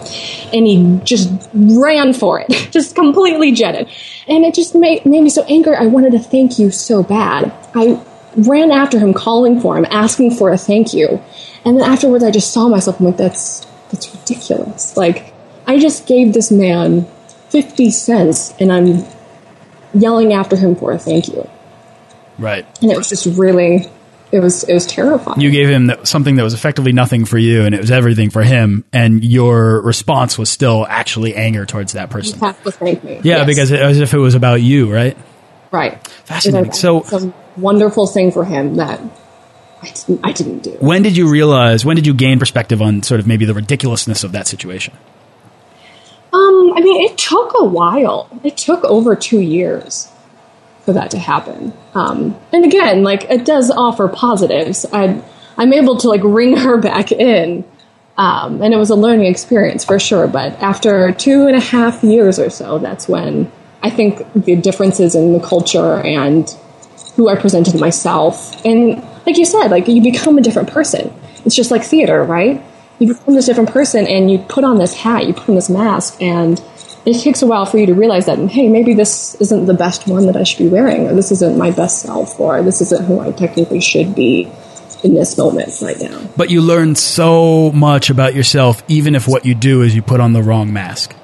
And 0.53 0.67
he 0.67 1.01
just 1.05 1.31
ran 1.53 2.13
for 2.13 2.41
it, 2.41 2.49
just 2.71 2.95
completely 2.95 3.53
jetted. 3.53 3.89
And 4.29 4.45
it 4.45 4.55
just 4.55 4.75
made, 4.75 5.05
made 5.05 5.23
me 5.23 5.31
so 5.31 5.45
angry. 5.45 5.75
I 5.75 5.87
wanted 5.87 6.13
to 6.13 6.21
thank 6.21 6.59
you 6.59 6.71
so 6.71 7.03
bad. 7.03 7.53
I 7.75 8.01
ran 8.37 8.71
after 8.71 8.99
him, 8.99 9.13
calling 9.13 9.61
for 9.61 9.77
him, 9.77 9.85
asking 9.91 10.37
for 10.37 10.51
a 10.51 10.57
thank 10.57 10.95
you. 10.95 11.21
And 11.65 11.77
then 11.77 11.91
afterwards, 11.91 12.23
I 12.23 12.31
just 12.31 12.53
saw 12.53 12.69
myself. 12.69 13.01
I'm 13.01 13.07
like, 13.07 13.17
that's, 13.17 13.67
that's 13.91 14.15
ridiculous. 14.15 14.97
Like, 14.97 15.35
I 15.67 15.79
just 15.79 16.07
gave 16.07 16.33
this 16.33 16.53
man 16.53 17.07
50 17.51 17.91
cents 17.91 18.55
and 18.61 18.73
I'm 18.73 19.05
yelling 19.93 20.33
after 20.33 20.57
him 20.57 20.77
for 20.77 20.93
a 20.93 20.99
thank 20.99 21.29
you. 21.29 21.49
Right. 22.39 22.65
And 22.81 22.91
it 22.91 22.97
was 22.97 23.09
just 23.09 23.27
really, 23.39 23.91
it 24.33 24.41
was 24.41 24.65
it 24.65 24.73
was 24.73 24.87
terrifying. 24.87 25.41
You 25.41 25.51
gave 25.51 25.69
him 25.69 25.93
something 26.05 26.37
that 26.37 26.43
was 26.43 26.55
effectively 26.55 26.93
nothing 26.93 27.27
for 27.27 27.37
you, 27.37 27.65
and 27.65 27.75
it 27.75 27.81
was 27.81 27.91
everything 27.91 28.31
for 28.31 28.43
him. 28.43 28.85
And 28.93 29.23
your 29.23 29.83
response 29.83 30.39
was 30.39 30.49
still 30.49 30.87
actually 30.89 31.37
anger 31.37 31.67
towards 31.67 31.93
that 31.93 32.09
person. 32.09 32.41
You 32.41 32.47
have 32.47 32.63
to 32.65 32.73
thank 32.73 33.05
me. 33.05 33.21
Yeah, 33.23 33.39
yes. 33.39 33.47
because 33.47 33.71
it, 33.71 33.81
as 33.81 34.01
if 34.01 34.15
it 34.15 34.19
was 34.19 34.35
about 34.35 34.63
you, 34.63 34.93
right? 34.93 35.17
Right. 35.71 36.07
Fascinating. 36.09 36.73
So, 36.73 37.05
a 37.13 37.33
wonderful 37.59 38.07
thing 38.07 38.33
for 38.33 38.45
him 38.45 38.77
that 38.77 39.01
I 39.83 39.89
didn't, 39.89 40.21
I 40.25 40.33
didn't 40.33 40.61
do. 40.61 40.77
When 40.81 41.03
did 41.03 41.17
you 41.17 41.29
realize? 41.29 41.85
When 41.85 41.97
did 41.97 42.07
you 42.07 42.15
gain 42.15 42.39
perspective 42.39 42.81
on 42.81 43.03
sort 43.03 43.21
of 43.21 43.27
maybe 43.27 43.45
the 43.45 43.55
ridiculousness 43.55 44.25
of 44.25 44.33
that 44.33 44.47
situation? 44.47 44.95
Um, 46.33 46.73
I 46.75 46.81
mean, 46.81 47.11
it 47.11 47.19
took 47.19 47.53
a 47.59 47.65
while. 47.65 48.29
It 48.43 48.57
took 48.57 48.83
over 48.85 49.15
two 49.15 49.41
years 49.41 50.12
for 50.85 50.93
that 50.93 51.11
to 51.13 51.19
happen. 51.19 51.73
Um, 51.95 52.37
and 52.53 52.65
again, 52.65 53.03
like 53.03 53.25
it 53.25 53.45
does 53.45 53.71
offer 53.71 54.09
positives. 54.09 54.85
I, 54.93 55.23
I'm 55.57 55.73
able 55.73 55.97
to 55.99 56.09
like 56.09 56.23
ring 56.25 56.57
her 56.65 56.79
back 56.79 57.13
in, 57.13 57.65
um, 58.17 58.63
and 58.63 58.75
it 58.75 58.77
was 58.77 58.91
a 58.91 58.95
learning 58.95 59.27
experience 59.27 59.85
for 59.85 59.99
sure. 59.99 60.27
But 60.27 60.53
after 60.63 61.13
two 61.13 61.47
and 61.47 61.57
a 61.57 61.61
half 61.61 62.03
years 62.03 62.39
or 62.39 62.51
so, 62.51 62.79
that's 62.79 63.09
when 63.09 63.51
I 63.83 63.91
think 63.91 64.33
the 64.35 64.57
differences 64.57 65.15
in 65.15 65.33
the 65.33 65.41
culture 65.41 66.01
and 66.01 66.49
who 67.17 67.29
I 67.29 67.37
presented 67.37 67.79
myself, 67.79 68.65
and 68.65 69.03
like 69.27 69.37
you 69.37 69.45
said, 69.45 69.69
like 69.69 69.87
you 69.89 70.03
become 70.03 70.39
a 70.39 70.41
different 70.41 70.71
person. 70.71 71.13
It's 71.45 71.55
just 71.55 71.71
like 71.71 71.83
theater, 71.83 72.23
right? 72.23 72.63
You 72.99 73.09
become 73.09 73.35
this 73.35 73.47
different 73.47 73.71
person, 73.71 74.07
and 74.07 74.31
you 74.31 74.39
put 74.39 74.65
on 74.65 74.79
this 74.79 74.95
hat, 74.95 75.27
you 75.27 75.35
put 75.35 75.49
on 75.49 75.55
this 75.55 75.69
mask, 75.69 76.21
and 76.23 76.63
it 77.05 77.21
takes 77.21 77.43
a 77.43 77.47
while 77.47 77.67
for 77.67 77.79
you 77.79 77.87
to 77.87 77.95
realize 77.95 78.27
that, 78.27 78.39
hey, 78.51 78.69
maybe 78.69 78.95
this 78.95 79.35
isn't 79.37 79.67
the 79.67 79.75
best 79.75 80.07
one 80.07 80.27
that 80.27 80.37
I 80.37 80.45
should 80.45 80.59
be 80.59 80.69
wearing, 80.69 81.07
or 81.07 81.15
this 81.15 81.33
isn't 81.33 81.57
my 81.57 81.71
best 81.71 82.03
self, 82.03 82.39
or 82.39 82.63
this 82.63 82.81
isn't 82.81 83.05
who 83.05 83.21
I 83.21 83.33
technically 83.33 83.81
should 83.81 84.15
be 84.15 84.51
in 85.03 85.15
this 85.15 85.37
moment 85.37 85.73
right 85.83 86.01
now. 86.01 86.21
But 86.37 86.51
you 86.51 86.63
learn 86.63 86.95
so 86.95 87.73
much 87.73 88.11
about 88.11 88.35
yourself, 88.35 88.83
even 88.87 89.15
if 89.15 89.27
what 89.27 89.45
you 89.45 89.55
do 89.55 89.83
is 89.83 89.95
you 89.95 90.03
put 90.03 90.21
on 90.21 90.33
the 90.33 90.43
wrong 90.43 90.73
mask. 90.73 91.17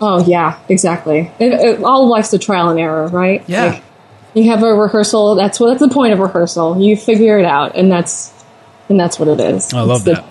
Oh, 0.00 0.24
yeah, 0.26 0.58
exactly. 0.68 1.30
It, 1.38 1.52
it, 1.52 1.84
all 1.84 2.08
life's 2.08 2.32
a 2.32 2.38
trial 2.38 2.70
and 2.70 2.80
error, 2.80 3.06
right? 3.08 3.44
Yeah. 3.46 3.66
Like, 3.66 3.82
you 4.34 4.50
have 4.50 4.62
a 4.62 4.72
rehearsal. 4.72 5.34
That's 5.34 5.60
what. 5.60 5.68
That's 5.70 5.80
the 5.80 5.94
point 5.94 6.12
of 6.12 6.20
rehearsal. 6.20 6.80
You 6.80 6.96
figure 6.96 7.38
it 7.38 7.44
out, 7.44 7.76
and 7.76 7.90
that's 7.90 8.32
and 8.88 8.98
that's 8.98 9.18
what 9.18 9.28
it 9.28 9.40
is. 9.40 9.72
I 9.72 9.80
love 9.80 10.06
it's 10.06 10.20
that. 10.20 10.29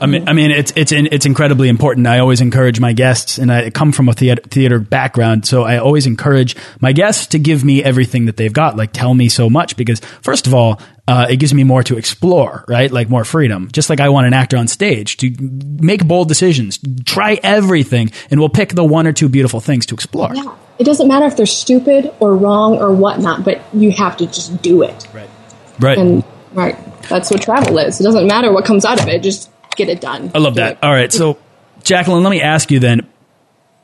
I 0.00 0.06
mean, 0.06 0.28
I 0.28 0.32
mean, 0.32 0.50
it's 0.50 0.72
it's 0.76 0.92
it's 0.92 1.26
incredibly 1.26 1.68
important. 1.68 2.06
I 2.06 2.18
always 2.18 2.40
encourage 2.40 2.80
my 2.80 2.92
guests, 2.92 3.38
and 3.38 3.50
I 3.50 3.70
come 3.70 3.92
from 3.92 4.08
a 4.08 4.12
theater, 4.12 4.42
theater 4.42 4.78
background, 4.78 5.46
so 5.46 5.64
I 5.64 5.78
always 5.78 6.06
encourage 6.06 6.56
my 6.80 6.92
guests 6.92 7.28
to 7.28 7.38
give 7.38 7.64
me 7.64 7.82
everything 7.82 8.26
that 8.26 8.36
they've 8.36 8.52
got. 8.52 8.76
Like, 8.76 8.92
tell 8.92 9.14
me 9.14 9.28
so 9.28 9.48
much 9.48 9.76
because, 9.76 10.00
first 10.20 10.46
of 10.46 10.54
all, 10.54 10.80
uh, 11.08 11.26
it 11.30 11.36
gives 11.36 11.54
me 11.54 11.64
more 11.64 11.82
to 11.84 11.96
explore, 11.96 12.64
right? 12.68 12.90
Like 12.90 13.08
more 13.08 13.24
freedom. 13.24 13.68
Just 13.72 13.88
like 13.88 14.00
I 14.00 14.08
want 14.08 14.26
an 14.26 14.34
actor 14.34 14.56
on 14.56 14.68
stage 14.68 15.16
to 15.18 15.34
make 15.40 16.06
bold 16.06 16.28
decisions, 16.28 16.78
try 17.04 17.38
everything, 17.42 18.10
and 18.30 18.40
we'll 18.40 18.48
pick 18.48 18.74
the 18.74 18.84
one 18.84 19.06
or 19.06 19.12
two 19.12 19.28
beautiful 19.28 19.60
things 19.60 19.86
to 19.86 19.94
explore. 19.94 20.34
Yeah. 20.34 20.56
It 20.78 20.84
doesn't 20.84 21.08
matter 21.08 21.26
if 21.26 21.36
they're 21.36 21.46
stupid 21.46 22.12
or 22.20 22.36
wrong 22.36 22.76
or 22.76 22.92
whatnot, 22.92 23.44
but 23.44 23.62
you 23.72 23.92
have 23.92 24.16
to 24.18 24.26
just 24.26 24.60
do 24.60 24.82
it. 24.82 25.06
Right. 25.14 25.30
Right. 25.78 25.96
And 25.98 26.24
right. 26.52 26.76
That's 27.08 27.30
what 27.30 27.40
travel 27.40 27.78
is. 27.78 28.00
It 28.00 28.04
doesn't 28.04 28.26
matter 28.26 28.52
what 28.52 28.64
comes 28.64 28.84
out 28.84 29.00
of 29.00 29.08
it. 29.08 29.22
Just 29.22 29.50
get 29.76 29.88
it 29.88 30.00
done. 30.00 30.30
I 30.34 30.38
love 30.38 30.54
do 30.54 30.60
that. 30.60 30.72
It. 30.72 30.78
All 30.82 30.92
right. 30.92 31.12
So, 31.12 31.38
Jacqueline, 31.82 32.22
let 32.22 32.30
me 32.30 32.40
ask 32.40 32.70
you 32.70 32.80
then 32.80 33.06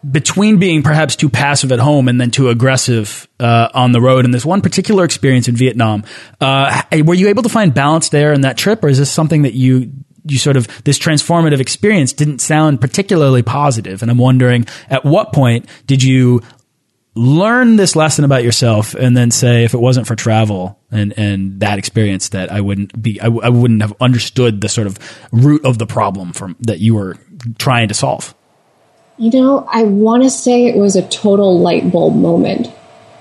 between 0.08 0.58
being 0.58 0.82
perhaps 0.82 1.14
too 1.14 1.28
passive 1.28 1.70
at 1.70 1.78
home 1.78 2.08
and 2.08 2.20
then 2.20 2.30
too 2.30 2.48
aggressive 2.48 3.28
uh, 3.38 3.68
on 3.72 3.92
the 3.92 4.00
road 4.00 4.24
and 4.24 4.34
this 4.34 4.44
one 4.44 4.60
particular 4.60 5.04
experience 5.04 5.48
in 5.48 5.54
Vietnam, 5.54 6.04
uh, 6.40 6.82
were 7.04 7.14
you 7.14 7.28
able 7.28 7.42
to 7.42 7.48
find 7.48 7.72
balance 7.72 8.08
there 8.08 8.32
in 8.32 8.40
that 8.40 8.56
trip, 8.56 8.82
or 8.82 8.88
is 8.88 8.98
this 8.98 9.10
something 9.10 9.42
that 9.42 9.54
you 9.54 9.92
you 10.24 10.38
sort 10.38 10.56
of 10.56 10.68
this 10.84 10.98
transformative 10.98 11.58
experience 11.58 12.12
didn't 12.12 12.40
sound 12.40 12.80
particularly 12.80 13.42
positive? 13.42 14.02
And 14.02 14.10
I'm 14.10 14.18
wondering, 14.18 14.66
at 14.88 15.04
what 15.04 15.32
point 15.32 15.68
did 15.86 16.02
you 16.02 16.42
learn 17.14 17.76
this 17.76 17.94
lesson 17.94 18.24
about 18.24 18.42
yourself 18.42 18.94
and 18.94 19.16
then 19.16 19.30
say 19.30 19.64
if 19.64 19.74
it 19.74 19.80
wasn't 19.80 20.06
for 20.06 20.16
travel 20.16 20.78
and 20.90 21.12
and 21.18 21.60
that 21.60 21.78
experience 21.78 22.30
that 22.30 22.50
I 22.50 22.60
wouldn't 22.60 23.00
be 23.00 23.20
I, 23.20 23.26
I 23.26 23.50
wouldn't 23.50 23.82
have 23.82 23.94
understood 24.00 24.60
the 24.60 24.68
sort 24.68 24.86
of 24.86 24.98
root 25.30 25.64
of 25.64 25.78
the 25.78 25.86
problem 25.86 26.32
from 26.32 26.56
that 26.60 26.78
you 26.78 26.94
were 26.94 27.18
trying 27.58 27.88
to 27.88 27.94
solve. 27.94 28.34
You 29.18 29.30
know 29.30 29.68
I 29.70 29.82
want 29.82 30.22
to 30.22 30.30
say 30.30 30.66
it 30.66 30.76
was 30.76 30.96
a 30.96 31.06
total 31.08 31.58
light 31.60 31.92
bulb 31.92 32.16
moment. 32.16 32.68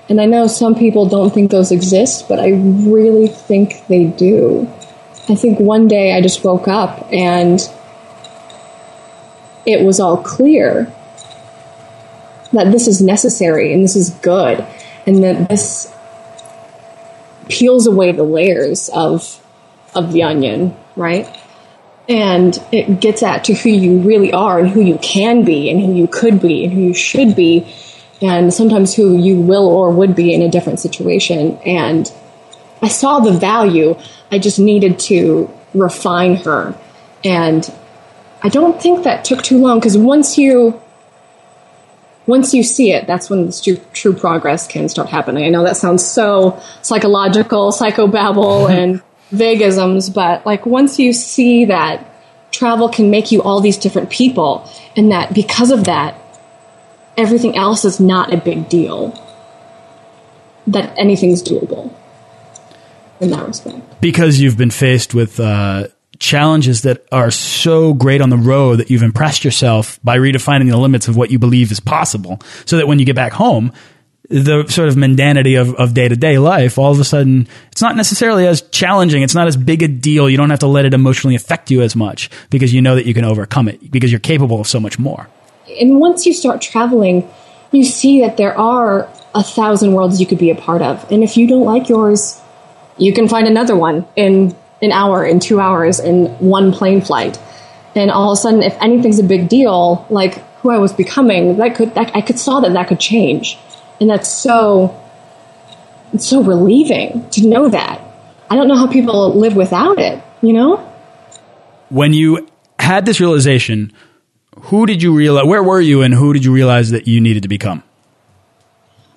And 0.08 0.20
I 0.20 0.26
know 0.26 0.46
some 0.46 0.74
people 0.74 1.06
don't 1.06 1.32
think 1.32 1.50
those 1.50 1.70
exist 1.70 2.28
but 2.28 2.40
I 2.40 2.50
really 2.50 3.28
think 3.28 3.86
they 3.88 4.06
do. 4.06 4.68
I 5.28 5.34
think 5.34 5.60
one 5.60 5.86
day 5.86 6.16
I 6.16 6.22
just 6.22 6.44
woke 6.44 6.66
up 6.66 7.12
and 7.12 7.60
it 9.66 9.84
was 9.84 10.00
all 10.00 10.16
clear 10.16 10.92
that 12.52 12.72
this 12.72 12.86
is 12.86 13.00
necessary 13.00 13.72
and 13.72 13.82
this 13.82 13.96
is 13.96 14.10
good 14.10 14.64
and 15.06 15.22
that 15.22 15.48
this 15.48 15.92
peels 17.48 17.86
away 17.86 18.12
the 18.12 18.22
layers 18.22 18.88
of 18.90 19.38
of 19.94 20.12
the 20.12 20.22
onion, 20.22 20.74
right? 20.96 21.28
And 22.08 22.58
it 22.72 23.00
gets 23.00 23.22
at 23.22 23.44
to 23.44 23.54
who 23.54 23.68
you 23.68 24.00
really 24.00 24.32
are 24.32 24.58
and 24.58 24.68
who 24.68 24.80
you 24.80 24.98
can 24.98 25.44
be 25.44 25.70
and 25.70 25.80
who 25.80 25.94
you 25.94 26.06
could 26.06 26.40
be 26.40 26.64
and 26.64 26.72
who 26.72 26.80
you 26.80 26.94
should 26.94 27.36
be 27.36 27.72
and 28.22 28.54
sometimes 28.54 28.94
who 28.94 29.16
you 29.16 29.40
will 29.40 29.66
or 29.68 29.90
would 29.90 30.14
be 30.14 30.32
in 30.32 30.42
a 30.42 30.48
different 30.48 30.80
situation. 30.80 31.58
And 31.66 32.10
I 32.80 32.88
saw 32.88 33.20
the 33.20 33.32
value. 33.32 33.96
I 34.30 34.38
just 34.38 34.58
needed 34.58 34.98
to 35.00 35.50
refine 35.74 36.36
her. 36.36 36.76
And 37.24 37.70
I 38.42 38.48
don't 38.48 38.80
think 38.80 39.04
that 39.04 39.24
took 39.24 39.42
too 39.42 39.58
long 39.58 39.78
because 39.78 39.98
once 39.98 40.38
you 40.38 40.80
once 42.26 42.54
you 42.54 42.62
see 42.62 42.92
it, 42.92 43.06
that's 43.06 43.28
when 43.28 43.50
true, 43.50 43.78
true 43.92 44.12
progress 44.12 44.66
can 44.66 44.88
start 44.88 45.08
happening. 45.08 45.44
I 45.44 45.48
know 45.48 45.64
that 45.64 45.76
sounds 45.76 46.04
so 46.04 46.60
psychological, 46.82 47.72
psychobabble, 47.72 48.70
and 48.78 49.02
vagisms, 49.32 50.12
but 50.12 50.44
like 50.46 50.66
once 50.66 50.98
you 50.98 51.12
see 51.12 51.64
that 51.66 52.08
travel 52.50 52.88
can 52.88 53.10
make 53.10 53.32
you 53.32 53.42
all 53.42 53.60
these 53.60 53.78
different 53.78 54.10
people, 54.10 54.68
and 54.96 55.10
that 55.10 55.34
because 55.34 55.70
of 55.70 55.84
that, 55.84 56.20
everything 57.16 57.56
else 57.56 57.84
is 57.84 57.98
not 57.98 58.32
a 58.32 58.36
big 58.36 58.68
deal, 58.68 59.18
that 60.66 60.94
anything's 60.98 61.42
doable 61.42 61.92
in 63.20 63.30
that 63.30 63.46
respect. 63.46 64.00
Because 64.00 64.40
you've 64.40 64.58
been 64.58 64.70
faced 64.70 65.14
with 65.14 65.40
uh, 65.40 65.88
challenges 66.22 66.82
that 66.82 67.04
are 67.10 67.30
so 67.30 67.92
great 67.92 68.20
on 68.20 68.30
the 68.30 68.36
road 68.36 68.78
that 68.78 68.90
you've 68.90 69.02
impressed 69.02 69.44
yourself 69.44 69.98
by 70.04 70.16
redefining 70.16 70.70
the 70.70 70.78
limits 70.78 71.08
of 71.08 71.16
what 71.16 71.32
you 71.32 71.38
believe 71.38 71.72
is 71.72 71.80
possible, 71.80 72.38
so 72.64 72.76
that 72.76 72.86
when 72.86 72.98
you 73.00 73.04
get 73.04 73.16
back 73.16 73.32
home, 73.32 73.72
the 74.28 74.66
sort 74.68 74.88
of 74.88 74.94
mundanity 74.94 75.60
of, 75.60 75.74
of 75.74 75.92
day-to-day 75.92 76.38
life 76.38 76.78
all 76.78 76.92
of 76.92 77.00
a 77.00 77.04
sudden 77.04 77.46
it's 77.70 77.82
not 77.82 77.96
necessarily 77.96 78.46
as 78.46 78.62
challenging 78.70 79.20
it's 79.20 79.34
not 79.34 79.46
as 79.46 79.58
big 79.58 79.82
a 79.82 79.88
deal 79.88 80.30
you 80.30 80.38
don't 80.38 80.48
have 80.48 80.60
to 80.60 80.66
let 80.66 80.86
it 80.86 80.94
emotionally 80.94 81.34
affect 81.34 81.70
you 81.70 81.82
as 81.82 81.94
much 81.94 82.30
because 82.48 82.72
you 82.72 82.80
know 82.80 82.94
that 82.94 83.04
you 83.04 83.12
can 83.12 83.24
overcome 83.24 83.68
it 83.68 83.90
because 83.90 84.10
you're 84.10 84.20
capable 84.20 84.60
of 84.60 84.66
so 84.66 84.80
much 84.80 84.98
more. 84.98 85.28
And 85.78 86.00
once 86.00 86.24
you 86.24 86.32
start 86.32 86.62
traveling 86.62 87.28
you 87.72 87.84
see 87.84 88.20
that 88.20 88.38
there 88.38 88.56
are 88.56 89.06
a 89.34 89.42
thousand 89.42 89.92
worlds 89.92 90.18
you 90.18 90.26
could 90.26 90.38
be 90.38 90.50
a 90.50 90.54
part 90.54 90.80
of 90.80 91.10
and 91.10 91.22
if 91.22 91.36
you 91.36 91.46
don't 91.46 91.66
like 91.66 91.90
yours 91.90 92.40
you 92.96 93.12
can 93.12 93.28
find 93.28 93.46
another 93.46 93.76
one 93.76 94.06
in 94.16 94.56
an 94.82 94.92
hour 94.92 95.24
in 95.24 95.40
two 95.40 95.60
hours 95.60 96.00
in 96.00 96.26
one 96.38 96.72
plane 96.72 97.00
flight 97.00 97.38
and 97.94 98.10
all 98.10 98.32
of 98.32 98.38
a 98.38 98.40
sudden 98.40 98.62
if 98.62 98.76
anything's 98.82 99.18
a 99.18 99.24
big 99.24 99.48
deal 99.48 100.06
like 100.10 100.34
who 100.58 100.70
i 100.70 100.78
was 100.78 100.92
becoming 100.92 101.56
that 101.56 101.74
could 101.74 101.94
that, 101.94 102.14
i 102.14 102.20
could 102.20 102.38
saw 102.38 102.60
that 102.60 102.72
that 102.72 102.88
could 102.88 103.00
change 103.00 103.56
and 104.00 104.10
that's 104.10 104.28
so 104.28 104.98
it's 106.12 106.26
so 106.26 106.42
relieving 106.42 107.28
to 107.30 107.46
know 107.46 107.68
that. 107.68 108.00
I 108.50 108.56
don't 108.56 108.68
know 108.68 108.76
how 108.76 108.86
people 108.86 109.34
live 109.34 109.56
without 109.56 109.98
it, 109.98 110.22
you 110.42 110.52
know? 110.52 110.76
When 111.88 112.12
you 112.12 112.48
had 112.78 113.06
this 113.06 113.20
realization, 113.20 113.92
who 114.64 114.84
did 114.86 115.02
you 115.02 115.14
realize 115.14 115.46
where 115.46 115.62
were 115.62 115.80
you 115.80 116.02
and 116.02 116.12
who 116.12 116.32
did 116.32 116.44
you 116.44 116.52
realize 116.52 116.90
that 116.90 117.08
you 117.08 117.20
needed 117.20 117.44
to 117.44 117.48
become? 117.48 117.82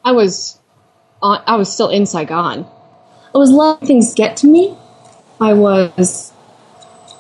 I 0.03 0.13
was 0.13 0.57
on, 1.21 1.43
I 1.45 1.57
was 1.57 1.71
still 1.71 1.89
in 1.89 2.05
Saigon. 2.05 2.65
I 3.33 3.37
was 3.37 3.51
letting 3.51 3.87
things 3.87 4.13
get 4.13 4.37
to 4.37 4.47
me. 4.47 4.77
I 5.39 5.53
was 5.53 6.31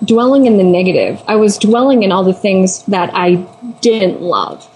dwelling 0.03 0.45
in 0.45 0.57
the 0.57 0.63
negative. 0.63 1.21
I 1.27 1.35
was 1.35 1.57
dwelling 1.57 2.03
in 2.03 2.11
all 2.11 2.23
the 2.23 2.33
things 2.33 2.83
that 2.85 3.11
I 3.13 3.35
didn't 3.81 4.21
love. 4.21 4.69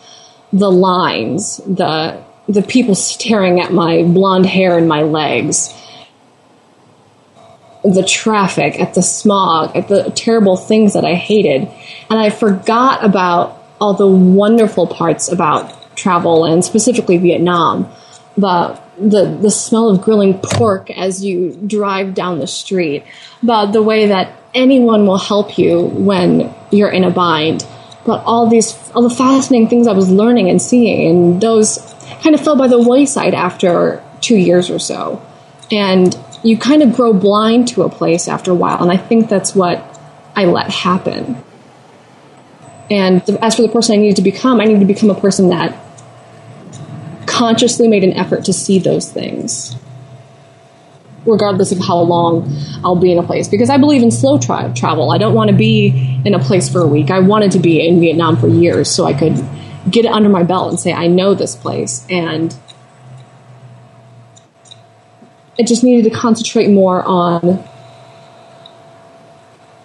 The 0.51 0.71
lines, 0.71 1.57
the 1.57 2.23
the 2.47 2.63
people 2.63 2.95
staring 2.95 3.61
at 3.61 3.71
my 3.71 4.01
blonde 4.01 4.47
hair 4.47 4.75
and 4.75 4.87
my 4.87 5.03
legs, 5.03 5.71
the 7.83 8.03
traffic, 8.03 8.79
at 8.79 8.95
the 8.95 9.03
smog, 9.03 9.75
at 9.75 9.87
the 9.87 10.09
terrible 10.15 10.57
things 10.57 10.93
that 10.93 11.05
I 11.05 11.13
hated. 11.13 11.69
And 12.09 12.19
I 12.19 12.31
forgot 12.31 13.05
about 13.05 13.63
all 13.79 13.93
the 13.93 14.07
wonderful 14.07 14.87
parts 14.87 15.31
about 15.31 15.95
travel 15.95 16.43
and 16.43 16.65
specifically 16.65 17.17
Vietnam. 17.17 17.87
The, 18.35 18.79
the, 18.99 19.37
the 19.41 19.51
smell 19.51 19.89
of 19.89 20.01
grilling 20.01 20.39
pork 20.39 20.89
as 20.91 21.23
you 21.23 21.57
drive 21.65 22.13
down 22.13 22.39
the 22.39 22.47
street, 22.47 23.03
about 23.41 23.73
the 23.73 23.81
way 23.81 24.07
that 24.07 24.35
anyone 24.53 25.05
will 25.05 25.17
help 25.17 25.57
you 25.57 25.81
when 25.81 26.53
you're 26.71 26.89
in 26.89 27.03
a 27.03 27.11
bind, 27.11 27.65
but 28.05 28.23
all 28.23 28.47
these, 28.49 28.75
all 28.91 29.07
the 29.07 29.15
fascinating 29.15 29.69
things 29.69 29.87
I 29.87 29.93
was 29.93 30.09
learning 30.09 30.49
and 30.49 30.61
seeing, 30.61 31.09
and 31.09 31.41
those 31.41 31.77
kind 32.21 32.35
of 32.35 32.41
fell 32.41 32.55
by 32.55 32.67
the 32.67 32.81
wayside 32.81 33.33
after 33.33 34.03
two 34.21 34.37
years 34.37 34.69
or 34.69 34.79
so. 34.79 35.25
And 35.71 36.17
you 36.43 36.57
kind 36.57 36.81
of 36.81 36.95
grow 36.95 37.13
blind 37.13 37.67
to 37.69 37.83
a 37.83 37.89
place 37.89 38.27
after 38.27 38.51
a 38.51 38.55
while. 38.55 38.81
And 38.81 38.91
I 38.91 38.97
think 38.97 39.29
that's 39.29 39.55
what 39.55 39.99
I 40.35 40.45
let 40.45 40.69
happen. 40.69 41.43
And 42.89 43.21
as 43.41 43.55
for 43.55 43.61
the 43.61 43.69
person 43.69 43.95
I 43.95 43.97
needed 43.97 44.15
to 44.15 44.21
become, 44.23 44.59
I 44.59 44.65
needed 44.65 44.79
to 44.79 44.85
become 44.85 45.09
a 45.09 45.19
person 45.19 45.49
that 45.49 45.77
consciously 47.39 47.87
made 47.87 48.03
an 48.03 48.11
effort 48.13 48.43
to 48.43 48.51
see 48.51 48.79
those 48.79 49.09
things, 49.09 49.73
regardless 51.25 51.71
of 51.71 51.79
how 51.79 51.99
long 51.99 52.53
I'll 52.83 52.97
be 52.97 53.13
in 53.13 53.17
a 53.17 53.23
place. 53.23 53.47
Because 53.47 53.69
I 53.69 53.77
believe 53.77 54.03
in 54.03 54.11
slow 54.11 54.37
tra- 54.37 54.73
travel. 54.75 55.11
I 55.11 55.17
don't 55.17 55.33
want 55.33 55.49
to 55.49 55.55
be 55.55 56.21
in 56.25 56.33
a 56.33 56.39
place 56.39 56.67
for 56.67 56.81
a 56.81 56.87
week. 56.87 57.09
I 57.09 57.19
wanted 57.19 57.51
to 57.53 57.59
be 57.59 57.87
in 57.87 58.01
Vietnam 58.01 58.35
for 58.35 58.49
years 58.49 58.91
so 58.91 59.05
I 59.05 59.13
could 59.13 59.37
get 59.89 60.03
it 60.03 60.11
under 60.11 60.27
my 60.27 60.43
belt 60.43 60.69
and 60.69 60.77
say, 60.77 60.91
I 60.91 61.07
know 61.07 61.33
this 61.33 61.55
place. 61.55 62.05
And 62.09 62.53
I 65.57 65.63
just 65.63 65.81
needed 65.81 66.11
to 66.11 66.15
concentrate 66.17 66.69
more 66.69 67.01
on 67.03 67.63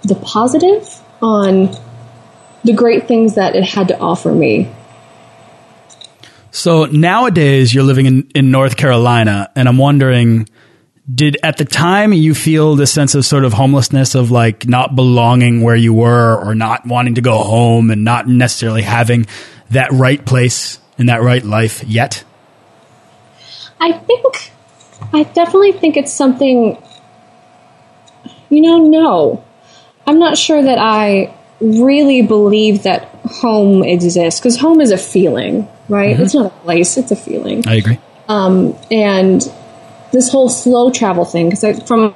the 0.02 0.16
positive, 0.16 1.00
on 1.22 1.72
the 2.64 2.72
great 2.72 3.06
things 3.06 3.36
that 3.36 3.54
it 3.54 3.62
had 3.62 3.88
to 3.88 3.98
offer 3.98 4.32
me. 4.32 4.72
So 6.54 6.84
nowadays 6.84 7.74
you're 7.74 7.82
living 7.82 8.06
in, 8.06 8.30
in 8.32 8.52
North 8.52 8.76
Carolina, 8.76 9.50
and 9.56 9.66
I'm 9.66 9.76
wondering 9.76 10.48
did 11.12 11.36
at 11.42 11.56
the 11.56 11.64
time 11.64 12.12
you 12.12 12.32
feel 12.32 12.76
this 12.76 12.92
sense 12.92 13.16
of 13.16 13.26
sort 13.26 13.44
of 13.44 13.52
homelessness 13.52 14.14
of 14.14 14.30
like 14.30 14.68
not 14.68 14.94
belonging 14.94 15.62
where 15.62 15.74
you 15.74 15.92
were 15.92 16.40
or 16.40 16.54
not 16.54 16.86
wanting 16.86 17.16
to 17.16 17.20
go 17.20 17.38
home 17.38 17.90
and 17.90 18.04
not 18.04 18.28
necessarily 18.28 18.82
having 18.82 19.26
that 19.70 19.90
right 19.90 20.24
place 20.24 20.78
in 20.96 21.06
that 21.06 21.22
right 21.22 21.44
life 21.44 21.82
yet? 21.82 22.22
I 23.80 23.90
think, 23.90 24.52
I 25.12 25.24
definitely 25.24 25.72
think 25.72 25.96
it's 25.96 26.12
something, 26.12 26.80
you 28.48 28.60
know, 28.60 28.78
no. 28.86 29.44
I'm 30.06 30.20
not 30.20 30.38
sure 30.38 30.62
that 30.62 30.78
I 30.78 31.34
really 31.60 32.22
believe 32.22 32.84
that 32.84 33.08
home 33.24 33.82
exists 33.82 34.38
because 34.38 34.56
home 34.56 34.80
is 34.80 34.92
a 34.92 34.98
feeling, 34.98 35.68
right? 35.88 36.14
Mm-hmm. 36.14 36.22
It's 36.22 36.34
not 36.34 36.46
a 36.46 36.50
place, 36.50 36.96
it's 36.96 37.10
a 37.10 37.16
feeling. 37.16 37.66
I 37.66 37.76
agree. 37.76 37.98
Um, 38.28 38.76
and 38.90 39.40
this 40.12 40.30
whole 40.30 40.48
slow 40.48 40.90
travel 40.90 41.24
thing, 41.24 41.50
because 41.50 41.82
from 41.86 42.14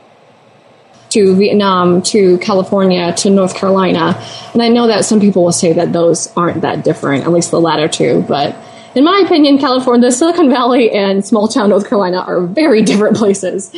to 1.11 1.35
Vietnam 1.37 2.03
to 2.03 2.39
California 2.39 3.13
to 3.15 3.31
North 3.31 3.55
Carolina. 3.55 4.23
And 4.53 4.63
I 4.63 4.69
know 4.69 4.87
that 4.87 5.05
some 5.05 5.21
people 5.21 5.45
will 5.45 5.53
say 5.53 5.73
that 5.73 5.93
those 5.93 6.33
aren't 6.37 6.63
that 6.63 6.85
different, 6.85 7.25
at 7.25 7.33
least 7.33 7.51
the 7.51 7.61
latter 7.61 7.89
two. 7.89 8.25
But 8.29 8.57
in 8.95 9.05
my 9.05 9.23
opinion, 9.25 9.59
California, 9.59 10.11
Silicon 10.11 10.51
Valley, 10.51 10.91
and 10.91 11.25
small 11.25 11.49
town 11.49 11.71
North 11.71 11.89
Carolina 11.89 12.19
are 12.19 12.43
very 12.43 12.83
different 12.91 13.17
places. 13.17 13.75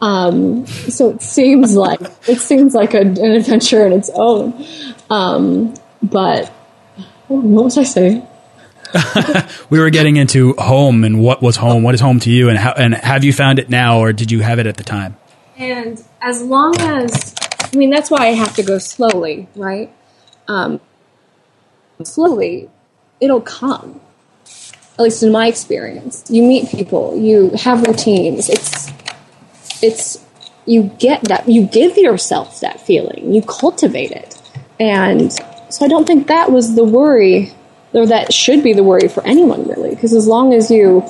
Um, 0.00 0.66
so 0.66 1.10
it 1.10 1.22
seems 1.22 1.76
like 1.76 2.00
it 2.28 2.38
seems 2.38 2.74
like 2.74 2.94
a, 2.94 3.00
an 3.00 3.18
adventure 3.18 3.86
in 3.86 3.92
its 3.92 4.10
own. 4.14 4.66
Um, 5.10 5.74
but 6.02 6.48
what 7.28 7.64
was 7.64 7.78
I 7.78 7.84
saying? 7.84 8.26
we 9.70 9.78
were 9.78 9.90
getting 9.90 10.16
into 10.16 10.54
home 10.54 11.04
and 11.04 11.20
what 11.20 11.42
was 11.42 11.56
home, 11.56 11.82
what 11.82 11.94
is 11.94 12.00
home 12.00 12.20
to 12.20 12.30
you, 12.30 12.48
and 12.48 12.58
how, 12.58 12.72
and 12.72 12.94
have 12.94 13.24
you 13.24 13.32
found 13.32 13.58
it 13.58 13.68
now, 13.68 13.98
or 13.98 14.12
did 14.12 14.30
you 14.30 14.40
have 14.40 14.58
it 14.58 14.66
at 14.66 14.76
the 14.76 14.84
time? 14.84 15.16
And 15.56 16.02
as 16.20 16.42
long 16.42 16.78
as, 16.80 17.34
I 17.72 17.76
mean, 17.76 17.90
that's 17.90 18.10
why 18.10 18.26
I 18.26 18.32
have 18.32 18.54
to 18.56 18.62
go 18.62 18.78
slowly, 18.78 19.48
right? 19.56 19.92
Um, 20.48 20.80
slowly, 22.02 22.70
it'll 23.20 23.40
come. 23.40 24.00
At 24.96 25.02
least 25.02 25.22
in 25.24 25.32
my 25.32 25.48
experience, 25.48 26.24
you 26.28 26.42
meet 26.42 26.68
people, 26.68 27.18
you 27.18 27.50
have 27.50 27.82
routines. 27.82 28.48
It's, 28.48 28.92
it's, 29.82 30.24
you 30.66 30.84
get 30.98 31.22
that, 31.24 31.48
you 31.48 31.66
give 31.66 31.96
yourself 31.96 32.60
that 32.60 32.80
feeling, 32.80 33.34
you 33.34 33.42
cultivate 33.42 34.12
it, 34.12 34.40
and 34.78 35.32
so 35.32 35.84
I 35.84 35.88
don't 35.88 36.06
think 36.06 36.28
that 36.28 36.52
was 36.52 36.76
the 36.76 36.84
worry, 36.84 37.52
or 37.94 38.06
that 38.06 38.32
should 38.32 38.62
be 38.62 38.72
the 38.72 38.82
worry 38.82 39.08
for 39.08 39.24
anyone 39.26 39.66
really, 39.66 39.90
because 39.90 40.12
as 40.12 40.26
long 40.26 40.52
as 40.52 40.70
you 40.70 41.02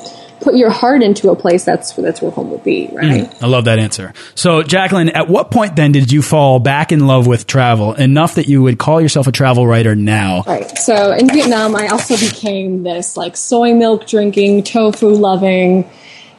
put 0.45 0.55
your 0.55 0.71
heart 0.71 1.03
into 1.03 1.31
a 1.31 1.37
place, 1.37 1.65
that's 1.65 1.93
that's 1.95 2.21
where 2.21 2.31
home 2.31 2.51
will 2.51 2.59
be, 2.59 2.89
right? 2.93 3.25
Mm, 3.25 3.43
I 3.43 3.47
love 3.47 3.65
that 3.65 3.79
answer. 3.79 4.13
So, 4.35 4.63
Jacqueline, 4.63 5.09
at 5.09 5.29
what 5.29 5.51
point 5.51 5.75
then 5.75 5.91
did 5.93 6.13
you 6.13 6.23
fall 6.23 6.61
back 6.61 6.93
in 6.93 7.07
love 7.07 7.27
with 7.27 7.47
travel 7.47 7.95
enough 7.95 8.35
that 8.35 8.47
you 8.47 8.63
would 8.63 8.79
call 8.79 9.01
yourself 9.01 9.27
a 9.27 9.33
travel 9.33 9.67
writer 9.67 9.97
now? 9.97 10.43
Right. 10.47 10.79
So, 10.79 11.13
in 11.13 11.29
Vietnam, 11.29 11.75
I 11.75 11.89
also 11.89 12.17
became 12.17 12.83
this 12.83 13.17
like 13.17 13.37
soy 13.37 13.75
milk 13.75 14.07
drinking, 14.07 14.65
tofu 14.65 15.09
loving, 15.09 15.91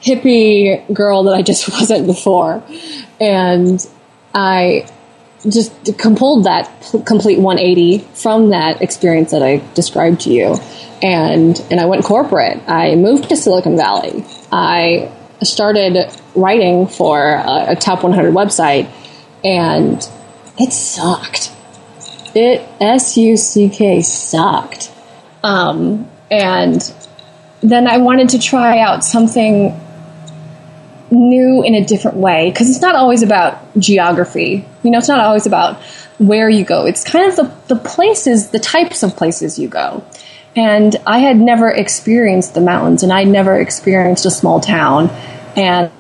hippie 0.02 0.94
girl 0.94 1.24
that 1.24 1.34
I 1.34 1.42
just 1.42 1.68
wasn't 1.80 2.06
before, 2.06 2.64
and 3.20 3.86
I 4.34 4.88
just 5.50 5.98
pulled 5.98 6.46
that 6.46 6.70
complete 7.06 7.40
180 7.40 8.00
from 8.14 8.50
that 8.50 8.82
experience 8.82 9.32
that 9.32 9.44
I 9.44 9.58
described 9.74 10.22
to 10.22 10.32
you 10.32 10.58
and 11.02 11.64
and 11.70 11.80
I 11.80 11.86
went 11.86 12.04
corporate. 12.04 12.62
I 12.68 12.96
moved 12.96 13.30
to 13.30 13.36
Silicon 13.36 13.78
Valley. 13.78 14.26
I 14.52 15.12
started 15.44 16.12
writing 16.36 16.88
for 16.88 17.36
a, 17.36 17.72
a 17.72 17.76
top 17.76 18.04
100 18.04 18.34
website, 18.34 18.90
and 19.44 19.98
it 20.58 20.74
sucked. 20.74 21.52
It 22.34 22.68
S 22.82 23.18
U 23.18 23.38
C 23.38 23.70
K 23.70 24.02
sucked. 24.02 24.92
Um, 25.44 26.10
and 26.32 26.82
then 27.62 27.88
I 27.88 27.98
wanted 27.98 28.30
to 28.30 28.40
try 28.40 28.80
out 28.80 29.04
something 29.04 29.80
new 31.16 31.64
in 31.64 31.76
a 31.76 31.84
different 31.84 32.18
way 32.18 32.50
because 32.50 32.70
it's 32.70 32.82
not 32.82 32.96
always 32.96 33.24
about 33.24 33.58
geography. 33.78 34.66
You 34.84 34.92
know, 34.92 34.98
it's 34.98 35.08
not 35.08 35.20
always 35.20 35.46
about 35.46 35.82
where 36.18 36.50
you 36.50 36.64
go. 36.64 36.86
It's 36.86 37.04
kind 37.04 37.30
of 37.30 37.36
the, 37.36 37.76
the 37.76 37.82
places, 37.82 38.50
the 38.50 38.60
types 38.60 39.04
of 39.04 39.16
places 39.16 39.58
you 39.58 39.68
go. 39.68 40.04
And 40.56 40.96
I 41.06 41.20
had 41.20 41.38
never 41.38 41.70
experienced 41.70 42.54
the 42.54 42.62
mountains 42.62 43.04
and 43.04 43.12
I'd 43.12 43.28
never 43.28 43.60
experienced 43.60 44.26
a 44.26 44.32
small 44.32 44.60
town. 44.60 45.10
And 45.58 45.92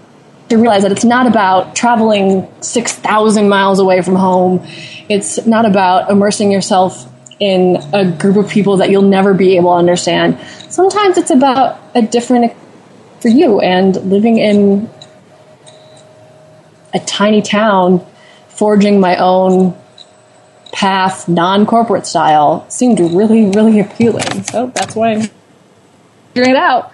to 0.49 0.57
realize 0.57 0.83
that 0.83 0.91
it's 0.91 1.03
not 1.03 1.27
about 1.27 1.75
traveling 1.75 2.47
6,000 2.61 3.49
miles 3.49 3.79
away 3.79 4.01
from 4.01 4.15
home. 4.15 4.65
It's 5.09 5.45
not 5.45 5.65
about 5.65 6.11
immersing 6.11 6.51
yourself 6.51 7.11
in 7.39 7.77
a 7.93 8.09
group 8.09 8.37
of 8.37 8.49
people 8.49 8.77
that 8.77 8.89
you'll 8.89 9.01
never 9.01 9.33
be 9.33 9.57
able 9.57 9.71
to 9.71 9.77
understand. 9.77 10.39
Sometimes 10.69 11.17
it's 11.17 11.31
about 11.31 11.81
a 11.95 12.01
different 12.01 12.53
for 13.21 13.29
you 13.29 13.59
and 13.59 13.95
living 14.09 14.37
in 14.37 14.87
a 16.95 16.99
tiny 16.99 17.41
town, 17.41 18.03
forging 18.47 18.99
my 18.99 19.17
own 19.17 19.77
path, 20.71 21.27
non 21.27 21.65
corporate 21.65 22.07
style, 22.07 22.67
seemed 22.69 22.99
really, 22.99 23.45
really 23.51 23.79
appealing. 23.79 24.43
So 24.43 24.71
that's 24.73 24.95
why 24.95 25.11
I'm 25.11 25.29
figuring 26.33 26.51
it 26.51 26.57
out. 26.57 26.93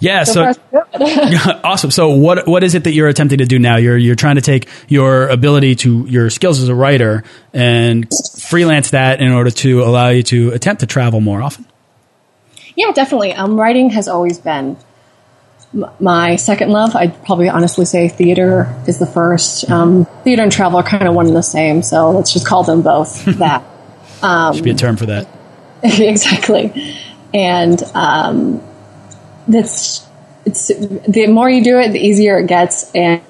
Yeah, 0.00 0.24
so, 0.24 0.50
so 0.50 0.84
awesome. 1.62 1.92
So 1.92 2.08
what 2.08 2.48
what 2.48 2.64
is 2.64 2.74
it 2.74 2.84
that 2.84 2.92
you're 2.92 3.06
attempting 3.06 3.38
to 3.38 3.44
do 3.44 3.60
now? 3.60 3.76
You're 3.76 3.96
you're 3.96 4.16
trying 4.16 4.34
to 4.34 4.40
take 4.40 4.68
your 4.88 5.28
ability 5.28 5.76
to 5.76 6.06
your 6.08 6.28
skills 6.28 6.60
as 6.60 6.68
a 6.68 6.74
writer 6.74 7.22
and 7.52 8.10
freelance 8.36 8.90
that 8.90 9.20
in 9.20 9.30
order 9.30 9.50
to 9.50 9.84
allow 9.84 10.08
you 10.08 10.24
to 10.24 10.50
attempt 10.50 10.80
to 10.80 10.86
travel 10.86 11.20
more 11.20 11.40
often. 11.40 11.66
Yeah, 12.74 12.90
definitely. 12.90 13.32
Um, 13.32 13.60
writing 13.60 13.90
has 13.90 14.08
always 14.08 14.40
been 14.40 14.76
my 16.00 16.36
second 16.36 16.70
love. 16.70 16.94
I'd 16.94 17.24
probably 17.24 17.48
honestly 17.48 17.84
say 17.84 18.08
theater 18.08 18.74
is 18.86 18.98
the 18.98 19.06
first. 19.06 19.70
Um, 19.70 20.06
theater 20.24 20.42
and 20.42 20.52
travel 20.52 20.78
are 20.78 20.82
kind 20.82 21.08
of 21.08 21.14
one 21.14 21.26
and 21.26 21.36
the 21.36 21.42
same, 21.42 21.82
so 21.82 22.10
let's 22.10 22.32
just 22.32 22.46
call 22.46 22.62
them 22.62 22.82
both 22.82 23.24
that. 23.38 23.64
Um, 24.22 24.54
Should 24.54 24.64
be 24.64 24.70
a 24.70 24.74
term 24.74 24.96
for 24.96 25.06
that. 25.06 25.28
exactly, 25.82 26.96
and 27.34 27.82
um, 27.94 28.62
that's 29.48 30.06
it's 30.44 30.68
the 30.68 31.26
more 31.28 31.48
you 31.48 31.62
do 31.64 31.78
it, 31.78 31.92
the 31.92 32.00
easier 32.00 32.38
it 32.38 32.46
gets. 32.46 32.90
And 32.94 33.22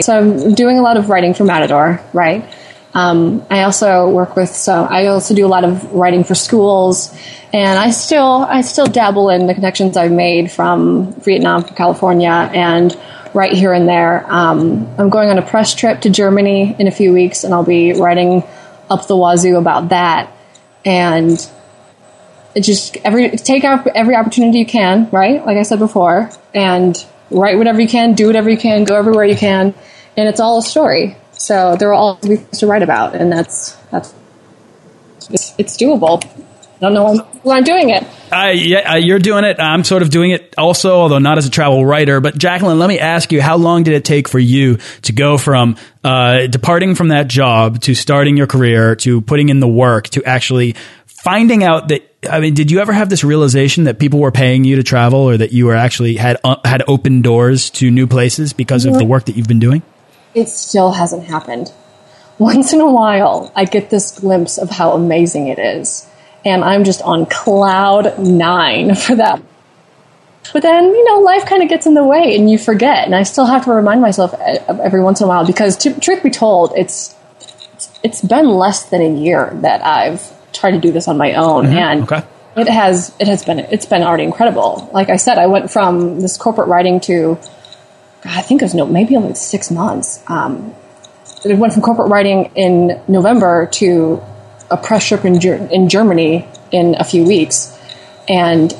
so 0.00 0.18
I'm 0.18 0.54
doing 0.54 0.78
a 0.78 0.82
lot 0.82 0.96
of 0.96 1.08
writing 1.08 1.34
for 1.34 1.44
Matador, 1.44 2.00
right? 2.12 2.44
Um, 2.94 3.44
I 3.48 3.62
also 3.62 4.10
work 4.10 4.36
with 4.36 4.50
so 4.50 4.84
I 4.84 5.06
also 5.06 5.34
do 5.34 5.46
a 5.46 5.48
lot 5.48 5.64
of 5.64 5.92
writing 5.92 6.24
for 6.24 6.34
schools, 6.34 7.16
and 7.52 7.78
I 7.78 7.90
still 7.90 8.46
I 8.48 8.60
still 8.60 8.86
dabble 8.86 9.30
in 9.30 9.46
the 9.46 9.54
connections 9.54 9.96
I've 9.96 10.12
made 10.12 10.50
from 10.50 11.12
Vietnam, 11.22 11.64
from 11.64 11.74
California, 11.74 12.30
and 12.30 12.96
right 13.34 13.52
here 13.52 13.72
and 13.72 13.88
there. 13.88 14.30
Um, 14.30 14.88
I'm 14.98 15.08
going 15.08 15.30
on 15.30 15.38
a 15.38 15.42
press 15.42 15.74
trip 15.74 16.02
to 16.02 16.10
Germany 16.10 16.76
in 16.78 16.86
a 16.86 16.90
few 16.90 17.12
weeks, 17.12 17.44
and 17.44 17.54
I'll 17.54 17.64
be 17.64 17.94
writing 17.94 18.42
up 18.90 19.06
the 19.06 19.16
wazoo 19.16 19.56
about 19.56 19.88
that. 19.88 20.30
And 20.84 21.38
it 22.54 22.60
just 22.60 22.98
every 22.98 23.30
take 23.30 23.64
out 23.64 23.86
every 23.86 24.16
opportunity 24.16 24.58
you 24.58 24.66
can, 24.66 25.08
right? 25.10 25.44
Like 25.44 25.56
I 25.56 25.62
said 25.62 25.78
before, 25.78 26.30
and 26.54 26.94
write 27.30 27.56
whatever 27.56 27.80
you 27.80 27.88
can, 27.88 28.12
do 28.12 28.26
whatever 28.26 28.50
you 28.50 28.58
can, 28.58 28.84
go 28.84 28.96
everywhere 28.96 29.24
you 29.24 29.36
can, 29.36 29.74
and 30.16 30.28
it's 30.28 30.40
all 30.40 30.58
a 30.58 30.62
story. 30.62 31.16
So 31.42 31.74
there 31.74 31.90
will 31.90 31.98
always 31.98 32.28
be 32.28 32.36
things 32.36 32.60
to 32.60 32.68
write 32.68 32.84
about, 32.84 33.16
and 33.16 33.32
that's 33.32 33.72
that's 33.90 34.14
it's, 35.28 35.54
it's 35.58 35.76
doable. 35.76 36.24
I 36.24 36.78
don't 36.78 36.94
know 36.94 37.16
why 37.42 37.56
I'm 37.56 37.64
doing 37.64 37.90
it. 37.90 38.04
Uh, 38.32 38.52
yeah, 38.54 38.92
uh, 38.92 38.96
you're 38.96 39.18
doing 39.18 39.42
it. 39.44 39.58
I'm 39.58 39.82
sort 39.82 40.02
of 40.02 40.10
doing 40.10 40.30
it 40.30 40.54
also, 40.56 41.00
although 41.00 41.18
not 41.18 41.38
as 41.38 41.46
a 41.46 41.50
travel 41.50 41.84
writer. 41.84 42.20
But 42.20 42.38
Jacqueline, 42.38 42.78
let 42.78 42.86
me 42.86 43.00
ask 43.00 43.32
you, 43.32 43.42
how 43.42 43.56
long 43.56 43.82
did 43.82 43.94
it 43.94 44.04
take 44.04 44.28
for 44.28 44.38
you 44.38 44.78
to 45.02 45.12
go 45.12 45.36
from 45.36 45.76
uh, 46.04 46.46
departing 46.46 46.94
from 46.94 47.08
that 47.08 47.26
job 47.26 47.80
to 47.82 47.94
starting 47.96 48.36
your 48.36 48.46
career 48.46 48.94
to 48.96 49.20
putting 49.20 49.48
in 49.48 49.58
the 49.58 49.68
work 49.68 50.10
to 50.10 50.24
actually 50.24 50.76
finding 51.06 51.64
out 51.64 51.88
that 51.88 52.08
I 52.30 52.38
mean, 52.38 52.54
did 52.54 52.70
you 52.70 52.78
ever 52.78 52.92
have 52.92 53.08
this 53.08 53.24
realization 53.24 53.84
that 53.84 53.98
people 53.98 54.20
were 54.20 54.30
paying 54.30 54.62
you 54.62 54.76
to 54.76 54.84
travel, 54.84 55.18
or 55.18 55.36
that 55.36 55.52
you 55.52 55.66
were 55.66 55.74
actually 55.74 56.14
had 56.14 56.38
uh, 56.44 56.56
had 56.64 56.84
open 56.86 57.20
doors 57.20 57.68
to 57.70 57.90
new 57.90 58.06
places 58.06 58.52
because 58.52 58.84
of 58.84 58.94
the 58.94 59.04
work 59.04 59.24
that 59.24 59.34
you've 59.34 59.48
been 59.48 59.58
doing? 59.58 59.82
It 60.34 60.48
still 60.48 60.92
hasn't 60.92 61.24
happened. 61.24 61.72
Once 62.38 62.72
in 62.72 62.80
a 62.80 62.90
while, 62.90 63.52
I 63.54 63.64
get 63.64 63.90
this 63.90 64.18
glimpse 64.18 64.58
of 64.58 64.70
how 64.70 64.92
amazing 64.92 65.48
it 65.48 65.58
is. 65.58 66.08
And 66.44 66.64
I'm 66.64 66.84
just 66.84 67.02
on 67.02 67.26
cloud 67.26 68.18
nine 68.18 68.94
for 69.06 69.14
that. 69.16 69.42
But 70.52 70.62
then, 70.62 70.84
you 70.86 71.04
know, 71.04 71.20
life 71.20 71.46
kind 71.46 71.62
of 71.62 71.68
gets 71.68 71.86
in 71.86 71.94
the 71.94 72.04
way 72.04 72.36
and 72.36 72.50
you 72.50 72.58
forget. 72.58 73.06
And 73.06 73.14
I 73.14 73.22
still 73.22 73.46
have 73.46 73.64
to 73.64 73.72
remind 73.72 74.00
myself 74.00 74.34
every 74.68 75.02
once 75.02 75.20
in 75.20 75.26
a 75.26 75.28
while 75.28 75.46
because, 75.46 75.76
to, 75.78 75.98
truth 76.00 76.22
be 76.22 76.30
told, 76.30 76.72
it's 76.76 77.14
it's 78.02 78.20
been 78.20 78.48
less 78.48 78.84
than 78.90 79.00
a 79.00 79.20
year 79.20 79.50
that 79.62 79.84
I've 79.84 80.32
tried 80.52 80.72
to 80.72 80.78
do 80.78 80.92
this 80.92 81.08
on 81.08 81.16
my 81.16 81.34
own, 81.34 81.66
mm-hmm. 81.66 81.76
and 81.76 82.02
okay. 82.02 82.22
it 82.56 82.68
has 82.68 83.14
it 83.18 83.26
has 83.28 83.44
been 83.44 83.60
it's 83.60 83.86
been 83.86 84.02
already 84.02 84.24
incredible. 84.24 84.90
Like 84.92 85.08
I 85.08 85.16
said, 85.16 85.38
I 85.38 85.46
went 85.46 85.70
from 85.70 86.20
this 86.20 86.36
corporate 86.36 86.68
writing 86.68 87.00
to 87.00 87.38
I 88.24 88.42
think 88.42 88.62
it 88.62 88.66
was 88.66 88.74
no, 88.74 88.86
maybe 88.86 89.16
only 89.16 89.34
six 89.34 89.70
months. 89.70 90.22
Um, 90.28 90.74
it 91.44 91.58
went 91.58 91.72
from 91.72 91.82
corporate 91.82 92.10
writing 92.10 92.52
in 92.54 93.00
November 93.08 93.66
to 93.72 94.22
a 94.70 94.76
press 94.76 95.06
trip 95.06 95.24
in, 95.24 95.34
in 95.70 95.88
Germany 95.88 96.46
in 96.70 96.94
a 96.98 97.04
few 97.04 97.24
weeks, 97.24 97.76
and 98.28 98.72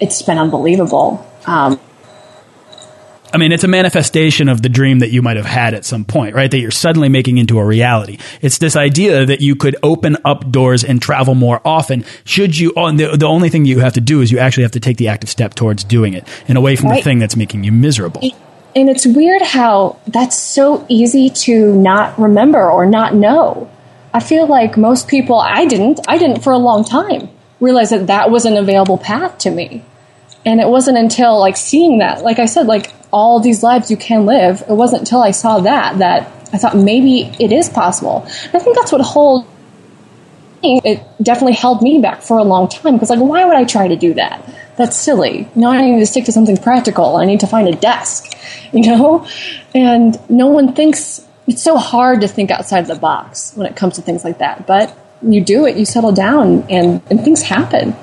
it's 0.00 0.22
been 0.22 0.38
unbelievable. 0.38 1.26
Um, 1.46 1.80
I 3.36 3.38
mean, 3.38 3.52
it's 3.52 3.64
a 3.64 3.68
manifestation 3.68 4.48
of 4.48 4.62
the 4.62 4.70
dream 4.70 5.00
that 5.00 5.10
you 5.10 5.20
might 5.20 5.36
have 5.36 5.44
had 5.44 5.74
at 5.74 5.84
some 5.84 6.06
point, 6.06 6.34
right? 6.34 6.50
That 6.50 6.58
you're 6.58 6.70
suddenly 6.70 7.10
making 7.10 7.36
into 7.36 7.58
a 7.58 7.64
reality. 7.66 8.16
It's 8.40 8.56
this 8.56 8.76
idea 8.76 9.26
that 9.26 9.42
you 9.42 9.56
could 9.56 9.76
open 9.82 10.16
up 10.24 10.50
doors 10.50 10.82
and 10.82 11.02
travel 11.02 11.34
more 11.34 11.60
often. 11.62 12.06
Should 12.24 12.56
you, 12.56 12.72
oh, 12.78 12.90
the, 12.92 13.14
the 13.14 13.26
only 13.26 13.50
thing 13.50 13.66
you 13.66 13.80
have 13.80 13.92
to 13.92 14.00
do 14.00 14.22
is 14.22 14.32
you 14.32 14.38
actually 14.38 14.62
have 14.62 14.72
to 14.72 14.80
take 14.80 14.96
the 14.96 15.08
active 15.08 15.28
step 15.28 15.52
towards 15.52 15.84
doing 15.84 16.14
it 16.14 16.26
and 16.48 16.56
away 16.56 16.76
from 16.76 16.88
right. 16.88 16.96
the 16.96 17.02
thing 17.02 17.18
that's 17.18 17.36
making 17.36 17.62
you 17.62 17.72
miserable. 17.72 18.22
And 18.74 18.88
it's 18.88 19.06
weird 19.06 19.42
how 19.42 20.00
that's 20.06 20.40
so 20.40 20.86
easy 20.88 21.28
to 21.28 21.74
not 21.74 22.18
remember 22.18 22.70
or 22.70 22.86
not 22.86 23.14
know. 23.14 23.70
I 24.14 24.20
feel 24.20 24.46
like 24.46 24.78
most 24.78 25.08
people, 25.08 25.38
I 25.38 25.66
didn't, 25.66 26.00
I 26.08 26.16
didn't 26.16 26.40
for 26.40 26.54
a 26.54 26.58
long 26.58 26.84
time 26.84 27.28
realize 27.60 27.90
that 27.90 28.06
that 28.06 28.30
was 28.30 28.46
an 28.46 28.56
available 28.56 28.96
path 28.96 29.36
to 29.40 29.50
me. 29.50 29.84
And 30.46 30.60
it 30.60 30.68
wasn't 30.68 30.96
until 30.96 31.38
like 31.38 31.56
seeing 31.56 31.98
that, 31.98 32.22
like 32.22 32.38
I 32.38 32.46
said, 32.46 32.66
like 32.66 32.94
all 33.12 33.40
these 33.40 33.62
lives 33.62 33.90
you 33.90 33.96
can 33.96 34.24
live. 34.24 34.62
It 34.62 34.72
wasn't 34.72 35.00
until 35.00 35.22
I 35.22 35.32
saw 35.32 35.58
that 35.60 35.98
that 35.98 36.28
I 36.52 36.58
thought 36.58 36.76
maybe 36.76 37.32
it 37.40 37.52
is 37.52 37.68
possible. 37.68 38.22
And 38.44 38.54
I 38.54 38.58
think 38.60 38.76
that's 38.76 38.92
what 38.92 39.00
holds 39.00 39.46
it 40.62 41.02
definitely 41.22 41.52
held 41.52 41.82
me 41.82 42.00
back 42.00 42.22
for 42.22 42.38
a 42.38 42.42
long 42.42 42.68
time 42.68 42.94
because 42.94 43.10
like 43.10 43.20
why 43.20 43.44
would 43.44 43.56
I 43.56 43.64
try 43.64 43.88
to 43.88 43.96
do 43.96 44.14
that? 44.14 44.42
That's 44.76 44.96
silly. 44.96 45.48
No, 45.54 45.70
I 45.70 45.80
need 45.80 45.98
to 45.98 46.06
stick 46.06 46.24
to 46.24 46.32
something 46.32 46.56
practical. 46.56 47.16
I 47.16 47.24
need 47.24 47.40
to 47.40 47.46
find 47.46 47.68
a 47.68 47.74
desk, 47.74 48.36
you 48.72 48.82
know? 48.82 49.26
And 49.74 50.18
no 50.30 50.46
one 50.46 50.74
thinks 50.74 51.26
it's 51.46 51.62
so 51.62 51.76
hard 51.76 52.20
to 52.22 52.28
think 52.28 52.50
outside 52.50 52.86
the 52.86 52.94
box 52.94 53.52
when 53.54 53.66
it 53.66 53.76
comes 53.76 53.96
to 53.96 54.02
things 54.02 54.24
like 54.24 54.38
that. 54.38 54.66
But 54.66 54.96
you 55.22 55.40
do 55.42 55.66
it, 55.66 55.76
you 55.76 55.84
settle 55.84 56.12
down 56.12 56.66
and, 56.68 57.02
and 57.10 57.20
things 57.24 57.42
happen. 57.42 57.96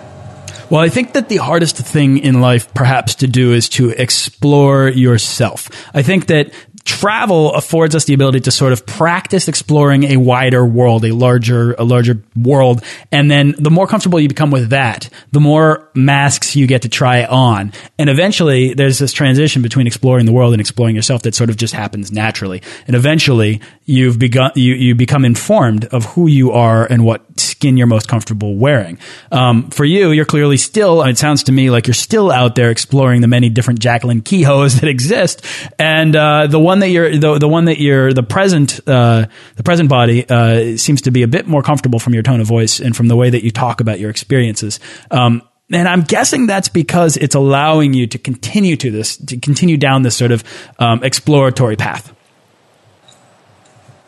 Well, 0.74 0.82
I 0.82 0.90
think 0.90 1.14
that 1.14 1.30
the 1.30 1.38
hardest 1.38 1.78
thing 1.78 2.18
in 2.18 2.42
life 2.42 2.74
perhaps 2.74 3.14
to 3.22 3.28
do 3.28 3.54
is 3.54 3.70
to 3.78 3.92
explore 3.92 4.90
yourself. 4.90 5.70
I 5.94 6.02
think 6.02 6.26
that 6.26 6.52
travel 6.84 7.54
affords 7.54 7.96
us 7.96 8.06
the 8.06 8.14
ability 8.16 8.40
to 8.40 8.52
sort 8.52 8.74
of 8.74 8.84
practice 8.86 9.48
exploring 9.48 10.06
a 10.06 10.18
wider 10.18 10.66
world, 10.66 11.06
a 11.06 11.14
larger, 11.14 11.74
a 11.74 11.84
larger 11.84 12.24
world. 12.36 12.84
And 13.12 13.30
then 13.30 13.54
the 13.60 13.70
more 13.70 13.86
comfortable 13.86 14.20
you 14.20 14.28
become 14.28 14.50
with 14.50 14.72
that, 14.72 15.10
the 15.32 15.40
more 15.40 15.90
masks 15.94 16.56
you 16.56 16.66
get 16.66 16.82
to 16.82 16.90
try 16.90 17.24
on. 17.24 17.72
And 18.00 18.10
eventually 18.10 18.74
there's 18.74 18.98
this 18.98 19.14
transition 19.14 19.62
between 19.62 19.86
exploring 19.86 20.26
the 20.26 20.34
world 20.34 20.54
and 20.54 20.60
exploring 20.60 20.96
yourself 20.96 21.22
that 21.22 21.36
sort 21.36 21.52
of 21.52 21.58
just 21.58 21.76
happens 21.76 22.12
naturally. 22.12 22.64
And 22.88 22.96
eventually 22.96 23.62
you've 23.86 24.18
begun, 24.18 24.52
you, 24.56 24.74
you 24.74 24.96
become 24.96 25.24
informed 25.24 25.86
of 25.86 26.06
who 26.06 26.26
you 26.26 26.52
are 26.52 26.86
and 26.86 27.06
what 27.06 27.38
skin 27.64 27.78
you're 27.78 27.88
most 27.88 28.10
comfortable 28.10 28.56
wearing. 28.58 29.00
Um, 29.32 29.70
for 29.70 29.86
you, 29.86 30.12
you're 30.12 30.26
clearly 30.26 30.58
still, 30.58 31.02
it 31.04 31.18
sounds 31.18 31.44
to 31.44 31.54
me 31.54 31.70
like 31.70 31.88
you're 31.88 31.94
still 31.94 32.30
out 32.30 32.56
there 32.56 32.72
exploring 32.72 33.22
the 33.22 33.30
many 33.30 33.48
different 33.48 33.80
Jacqueline 33.80 34.22
Keoughs 34.22 34.76
that 34.82 34.90
exist. 34.90 35.46
And, 35.80 36.14
uh, 36.14 36.48
the 36.48 36.60
one 36.60 36.80
that 36.80 36.90
you're, 36.90 37.18
the, 37.18 37.40
the 37.40 37.48
one 37.48 37.66
that 37.66 37.80
you're, 37.80 38.12
the 38.12 38.22
present, 38.22 38.82
uh, 38.86 39.28
the 39.56 39.64
present 39.64 39.88
body, 39.88 40.28
uh, 40.28 40.76
seems 40.76 41.04
to 41.04 41.12
be 41.12 41.24
a 41.24 41.28
bit 41.28 41.48
more 41.48 41.64
comfortable 41.64 42.00
from 42.00 42.14
your 42.14 42.22
tone 42.22 42.42
of 42.42 42.48
voice 42.48 42.82
and 42.82 42.98
from 42.98 43.08
the 43.08 43.16
way 43.16 43.30
that 43.30 43.46
you 43.46 43.52
talk 43.52 43.80
about 43.80 43.98
your 43.98 44.10
experiences. 44.10 44.82
Um, 45.10 45.42
and 45.72 45.88
I'm 45.88 46.02
guessing 46.02 46.48
that's 46.48 46.68
because 46.68 47.16
it's 47.16 47.36
allowing 47.36 47.94
you 47.94 48.08
to 48.08 48.18
continue 48.18 48.76
to 48.76 48.92
this, 48.92 49.16
to 49.16 49.38
continue 49.38 49.78
down 49.78 50.02
this 50.02 50.18
sort 50.18 50.34
of 50.34 50.44
um, 50.80 51.02
exploratory 51.02 51.78
path. 51.78 52.14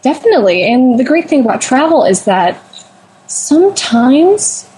Definitely. 0.02 0.70
And 0.70 1.00
the 1.00 1.06
great 1.06 1.30
thing 1.30 1.40
about 1.40 1.62
travel 1.62 2.04
is 2.04 2.26
that 2.26 2.62
sometimes, 3.28 4.70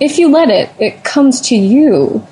if 0.00 0.18
you 0.18 0.28
let 0.28 0.50
it, 0.50 0.70
it 0.78 1.04
comes 1.04 1.40
to 1.42 1.56
you. 1.56 2.26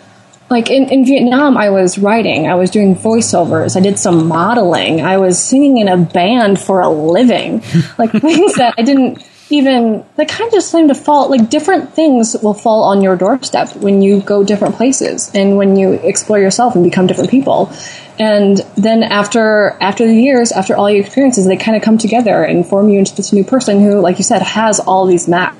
Like 0.48 0.70
in, 0.70 0.88
in 0.90 1.04
Vietnam, 1.04 1.56
I 1.56 1.70
was 1.70 1.98
writing, 1.98 2.46
I 2.46 2.54
was 2.54 2.70
doing 2.70 2.94
voiceovers, 2.94 3.76
I 3.76 3.80
did 3.80 3.98
some 3.98 4.28
modeling, 4.28 5.00
I 5.00 5.16
was 5.18 5.42
singing 5.42 5.78
in 5.78 5.88
a 5.88 5.96
band 5.96 6.60
for 6.60 6.80
a 6.80 6.88
living. 6.88 7.64
like 7.98 8.12
things 8.12 8.54
that 8.54 8.74
I 8.78 8.82
didn't 8.82 9.22
even 9.48 10.04
they 10.16 10.24
kind 10.24 10.48
of 10.48 10.52
just 10.52 10.72
seem 10.72 10.88
to 10.88 10.94
fall 10.94 11.30
like 11.30 11.48
different 11.48 11.92
things 11.92 12.36
will 12.42 12.54
fall 12.54 12.82
on 12.82 13.00
your 13.00 13.16
doorstep 13.16 13.76
when 13.76 14.02
you 14.02 14.20
go 14.20 14.42
different 14.42 14.74
places 14.74 15.30
and 15.34 15.56
when 15.56 15.76
you 15.76 15.92
explore 15.92 16.38
yourself 16.38 16.74
and 16.74 16.82
become 16.82 17.06
different 17.06 17.30
people. 17.30 17.72
And 18.18 18.58
then 18.76 19.04
after 19.04 19.76
after 19.80 20.06
the 20.06 20.14
years 20.14 20.50
after 20.50 20.76
all 20.76 20.90
your 20.90 21.00
experiences 21.00 21.46
they 21.46 21.56
kind 21.56 21.76
of 21.76 21.82
come 21.82 21.96
together 21.96 22.42
and 22.42 22.66
form 22.66 22.88
you 22.88 22.98
into 22.98 23.14
this 23.14 23.32
new 23.32 23.44
person 23.44 23.80
who 23.80 24.00
like 24.00 24.18
you 24.18 24.24
said 24.24 24.42
has 24.42 24.80
all 24.80 25.06
these 25.06 25.28
maps. 25.28 25.56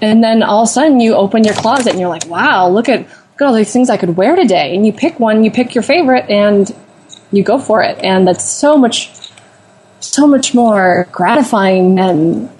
And 0.00 0.24
then 0.24 0.42
all 0.42 0.62
of 0.62 0.68
a 0.68 0.72
sudden 0.72 0.98
you 0.98 1.14
open 1.14 1.44
your 1.44 1.54
closet 1.54 1.90
and 1.90 2.00
you're 2.00 2.08
like 2.08 2.26
wow 2.26 2.68
look 2.68 2.88
at 2.88 3.00
look 3.02 3.40
at 3.40 3.46
all 3.46 3.54
these 3.54 3.72
things 3.72 3.88
i 3.88 3.96
could 3.96 4.16
wear 4.16 4.34
today. 4.34 4.74
And 4.74 4.84
you 4.84 4.92
pick 4.92 5.20
one 5.20 5.44
you 5.44 5.50
pick 5.52 5.76
your 5.76 5.82
favorite 5.82 6.28
and 6.28 6.74
you 7.30 7.42
go 7.42 7.58
for 7.58 7.82
it. 7.82 7.98
And 7.98 8.26
that's 8.26 8.48
so 8.48 8.76
much 8.76 9.21
so 10.04 10.26
much 10.26 10.54
more 10.54 11.08
gratifying 11.12 11.94
than 11.94 12.50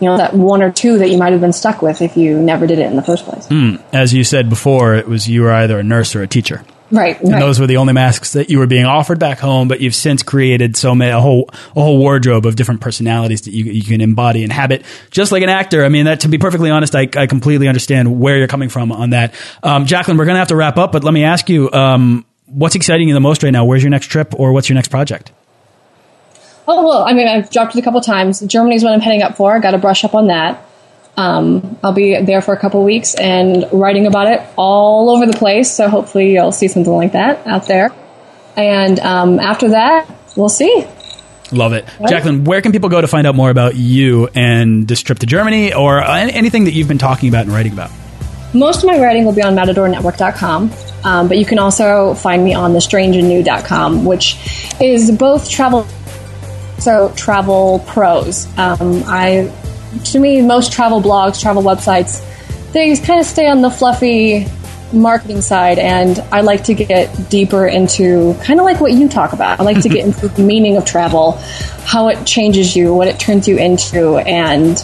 you 0.00 0.08
know 0.08 0.16
that 0.16 0.34
one 0.34 0.62
or 0.62 0.70
two 0.70 0.98
that 0.98 1.10
you 1.10 1.18
might 1.18 1.32
have 1.32 1.40
been 1.40 1.52
stuck 1.52 1.82
with 1.82 2.02
if 2.02 2.16
you 2.16 2.40
never 2.40 2.66
did 2.66 2.78
it 2.78 2.86
in 2.86 2.96
the 2.96 3.02
first 3.02 3.24
place. 3.24 3.46
Mm. 3.48 3.82
As 3.92 4.12
you 4.12 4.24
said 4.24 4.48
before, 4.48 4.94
it 4.94 5.08
was 5.08 5.28
you 5.28 5.42
were 5.42 5.52
either 5.52 5.78
a 5.78 5.82
nurse 5.82 6.14
or 6.14 6.22
a 6.22 6.28
teacher. 6.28 6.64
Right, 6.90 7.20
and 7.20 7.32
right. 7.32 7.40
those 7.40 7.60
were 7.60 7.66
the 7.66 7.76
only 7.76 7.92
masks 7.92 8.32
that 8.32 8.48
you 8.48 8.58
were 8.58 8.66
being 8.66 8.86
offered 8.86 9.18
back 9.18 9.38
home. 9.38 9.68
But 9.68 9.80
you've 9.80 9.94
since 9.94 10.22
created 10.22 10.76
so 10.76 10.94
many 10.94 11.10
a 11.10 11.20
whole 11.20 11.50
a 11.52 11.82
whole 11.82 11.98
wardrobe 11.98 12.46
of 12.46 12.56
different 12.56 12.80
personalities 12.80 13.42
that 13.42 13.50
you, 13.50 13.64
you 13.64 13.82
can 13.82 14.00
embody 14.00 14.42
and 14.42 14.52
habit, 14.52 14.84
just 15.10 15.30
like 15.30 15.42
an 15.42 15.50
actor. 15.50 15.84
I 15.84 15.90
mean, 15.90 16.06
that 16.06 16.20
to 16.20 16.28
be 16.28 16.38
perfectly 16.38 16.70
honest, 16.70 16.94
I, 16.94 17.08
I 17.14 17.26
completely 17.26 17.68
understand 17.68 18.20
where 18.20 18.38
you're 18.38 18.48
coming 18.48 18.70
from 18.70 18.90
on 18.90 19.10
that. 19.10 19.34
Um, 19.62 19.84
Jacqueline, 19.84 20.16
we're 20.16 20.24
gonna 20.24 20.38
have 20.38 20.48
to 20.48 20.56
wrap 20.56 20.78
up, 20.78 20.92
but 20.92 21.04
let 21.04 21.12
me 21.12 21.24
ask 21.24 21.50
you, 21.50 21.70
um, 21.72 22.24
what's 22.46 22.74
exciting 22.74 23.08
you 23.08 23.14
the 23.14 23.20
most 23.20 23.42
right 23.42 23.50
now? 23.50 23.66
Where's 23.66 23.82
your 23.82 23.90
next 23.90 24.06
trip, 24.06 24.34
or 24.38 24.52
what's 24.52 24.70
your 24.70 24.74
next 24.74 24.88
project? 24.88 25.30
Oh 26.70 26.86
well, 26.86 27.02
I 27.02 27.14
mean, 27.14 27.26
I've 27.26 27.48
dropped 27.48 27.74
it 27.74 27.78
a 27.78 27.82
couple 27.82 28.02
times. 28.02 28.40
Germany's 28.40 28.84
what 28.84 28.92
I'm 28.92 29.00
heading 29.00 29.22
up 29.22 29.36
for. 29.36 29.56
I 29.56 29.58
got 29.58 29.70
to 29.70 29.78
brush 29.78 30.04
up 30.04 30.14
on 30.14 30.26
that. 30.26 30.62
Um, 31.16 31.78
I'll 31.82 31.94
be 31.94 32.20
there 32.20 32.42
for 32.42 32.52
a 32.52 32.58
couple 32.58 32.84
weeks 32.84 33.14
and 33.14 33.66
writing 33.72 34.06
about 34.06 34.28
it 34.28 34.42
all 34.56 35.10
over 35.10 35.26
the 35.26 35.36
place. 35.36 35.70
So 35.70 35.88
hopefully 35.88 36.34
you'll 36.34 36.52
see 36.52 36.68
something 36.68 36.92
like 36.92 37.12
that 37.12 37.44
out 37.46 37.66
there. 37.66 37.90
And 38.54 39.00
um, 39.00 39.40
after 39.40 39.70
that, 39.70 40.08
we'll 40.36 40.50
see. 40.50 40.86
Love 41.50 41.72
it. 41.72 41.86
Right. 41.98 42.10
Jacqueline, 42.10 42.44
where 42.44 42.60
can 42.60 42.72
people 42.72 42.90
go 42.90 43.00
to 43.00 43.08
find 43.08 43.26
out 43.26 43.34
more 43.34 43.48
about 43.48 43.74
you 43.74 44.28
and 44.34 44.86
this 44.86 45.00
trip 45.00 45.20
to 45.20 45.26
Germany 45.26 45.72
or 45.72 46.02
anything 46.02 46.64
that 46.64 46.72
you've 46.72 46.88
been 46.88 46.98
talking 46.98 47.30
about 47.30 47.46
and 47.46 47.52
writing 47.52 47.72
about? 47.72 47.90
Most 48.54 48.82
of 48.82 48.86
my 48.86 48.98
writing 48.98 49.24
will 49.24 49.34
be 49.34 49.42
on 49.42 49.54
matadornetwork.com, 49.54 50.70
um, 51.04 51.28
but 51.28 51.36
you 51.36 51.44
can 51.44 51.58
also 51.58 52.14
find 52.14 52.42
me 52.42 52.54
on 52.54 52.72
thestrangeandnew.com, 52.72 54.04
which 54.04 54.38
is 54.80 55.10
both 55.10 55.50
travel 55.50 55.86
so 56.78 57.12
travel 57.16 57.80
prose. 57.86 58.46
Um, 58.58 59.02
I, 59.06 59.52
to 60.06 60.18
me, 60.18 60.42
most 60.42 60.72
travel 60.72 61.00
blogs, 61.00 61.40
travel 61.40 61.62
websites, 61.62 62.24
they 62.72 62.94
kind 62.96 63.20
of 63.20 63.26
stay 63.26 63.46
on 63.48 63.62
the 63.62 63.70
fluffy 63.70 64.46
marketing 64.92 65.40
side, 65.40 65.78
and 65.78 66.18
I 66.32 66.40
like 66.40 66.64
to 66.64 66.74
get 66.74 67.28
deeper 67.28 67.66
into 67.66 68.34
kind 68.42 68.58
of 68.60 68.64
like 68.64 68.80
what 68.80 68.92
you 68.92 69.08
talk 69.08 69.32
about. 69.32 69.60
I 69.60 69.62
like 69.62 69.82
to 69.82 69.88
get 69.88 70.04
into 70.06 70.28
the 70.28 70.42
meaning 70.42 70.76
of 70.76 70.84
travel, 70.84 71.32
how 71.84 72.08
it 72.08 72.26
changes 72.26 72.74
you, 72.74 72.94
what 72.94 73.08
it 73.08 73.18
turns 73.18 73.48
you 73.48 73.58
into, 73.58 74.18
and 74.18 74.76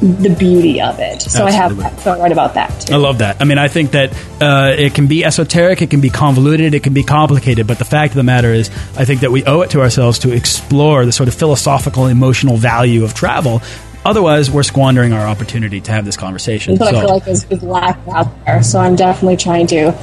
the 0.00 0.34
beauty 0.38 0.80
of 0.80 0.98
it. 0.98 1.22
So 1.22 1.46
Absolutely. 1.46 1.84
I 1.84 1.88
have 1.88 2.00
so 2.00 2.12
I 2.12 2.18
write 2.18 2.32
about 2.32 2.54
that. 2.54 2.68
Too. 2.80 2.94
I 2.94 2.96
love 2.96 3.18
that. 3.18 3.40
I 3.40 3.44
mean, 3.44 3.58
I 3.58 3.68
think 3.68 3.92
that 3.92 4.12
uh, 4.40 4.74
it 4.76 4.94
can 4.94 5.06
be 5.06 5.24
esoteric, 5.24 5.82
it 5.82 5.90
can 5.90 6.00
be 6.00 6.10
convoluted, 6.10 6.74
it 6.74 6.82
can 6.82 6.92
be 6.92 7.02
complicated, 7.02 7.66
but 7.66 7.78
the 7.78 7.84
fact 7.84 8.12
of 8.12 8.16
the 8.16 8.22
matter 8.22 8.52
is, 8.52 8.68
I 8.96 9.04
think 9.04 9.20
that 9.20 9.30
we 9.30 9.44
owe 9.44 9.62
it 9.62 9.70
to 9.70 9.80
ourselves 9.80 10.18
to 10.20 10.32
explore 10.32 11.06
the 11.06 11.12
sort 11.12 11.28
of 11.28 11.34
philosophical, 11.34 12.06
emotional 12.06 12.56
value 12.56 13.04
of 13.04 13.14
travel. 13.14 13.62
Otherwise, 14.04 14.50
we're 14.50 14.62
squandering 14.62 15.12
our 15.12 15.26
opportunity 15.26 15.80
to 15.80 15.92
have 15.92 16.04
this 16.04 16.16
conversation. 16.16 16.76
But 16.76 16.90
so. 16.90 16.96
I 16.96 17.00
feel 17.00 17.10
like 17.10 17.26
is, 17.26 17.44
is 17.50 17.62
lacking 17.62 18.12
out 18.12 18.44
there. 18.44 18.62
So 18.62 18.78
I'm 18.78 18.94
definitely 18.94 19.36
trying 19.36 19.66
to 19.68 19.98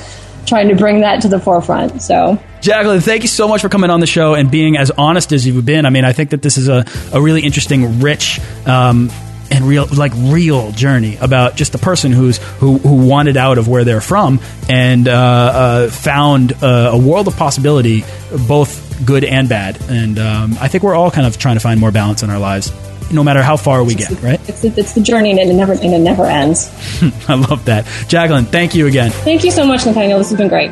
trying 0.45 0.67
to 0.67 0.75
bring 0.75 1.01
that 1.01 1.21
to 1.21 1.27
the 1.27 1.39
forefront. 1.39 2.01
So. 2.01 2.38
Jacqueline, 2.62 3.01
thank 3.01 3.23
you 3.23 3.27
so 3.27 3.47
much 3.47 3.62
for 3.62 3.69
coming 3.69 3.89
on 3.89 3.99
the 3.99 4.08
show 4.08 4.36
and 4.36 4.51
being 4.51 4.77
as 4.77 4.91
honest 4.91 5.32
as 5.32 5.45
you've 5.45 5.65
been. 5.65 5.86
I 5.86 5.89
mean, 5.89 6.06
I 6.06 6.13
think 6.13 6.32
that 6.32 6.41
this 6.41 6.58
is 6.58 6.67
a, 6.67 6.86
a 7.13 7.21
really 7.21 7.41
interesting, 7.41 7.99
rich, 7.99 8.39
um, 8.65 9.10
and 9.53 9.63
real 9.65 9.85
like 9.95 10.11
real 10.15 10.71
journey 10.71 11.17
about 11.17 11.55
just 11.55 11.75
a 11.75 11.77
person 11.77 12.11
who's 12.11 12.37
who 12.37 12.79
who 12.79 13.07
wanted 13.07 13.37
out 13.37 13.57
of 13.57 13.67
where 13.67 13.83
they're 13.83 14.01
from 14.01 14.39
and 14.67 15.07
uh, 15.07 15.11
uh, 15.13 15.89
found 15.89 16.53
uh, 16.63 16.91
a 16.93 16.97
world 16.97 17.27
of 17.27 17.37
possibility, 17.37 18.03
both 18.47 19.05
good 19.05 19.23
and 19.23 19.47
bad. 19.47 19.79
And 19.89 20.17
um, 20.17 20.57
I 20.59 20.67
think 20.67 20.83
we're 20.83 20.95
all 20.95 21.11
kind 21.11 21.27
of 21.27 21.37
trying 21.37 21.55
to 21.55 21.59
find 21.59 21.79
more 21.79 21.91
balance 21.91 22.23
in 22.23 22.29
our 22.29 22.39
lives. 22.39 22.71
No 23.11 23.23
matter 23.23 23.43
how 23.43 23.57
far 23.57 23.83
we 23.83 23.93
get, 23.93 24.09
right? 24.23 24.39
It's, 24.49 24.63
it's 24.63 24.93
the 24.93 25.01
journey, 25.01 25.29
and 25.29 25.39
it 25.39 25.53
never 25.53 25.73
and 25.73 25.93
it 25.93 25.99
never 25.99 26.25
ends. 26.25 26.71
I 27.27 27.35
love 27.35 27.65
that, 27.65 27.85
Jacqueline. 28.07 28.45
Thank 28.45 28.73
you 28.73 28.87
again. 28.87 29.11
Thank 29.11 29.43
you 29.43 29.51
so 29.51 29.65
much, 29.65 29.85
Nathaniel. 29.85 30.17
This 30.17 30.29
has 30.29 30.37
been 30.37 30.47
great. 30.47 30.71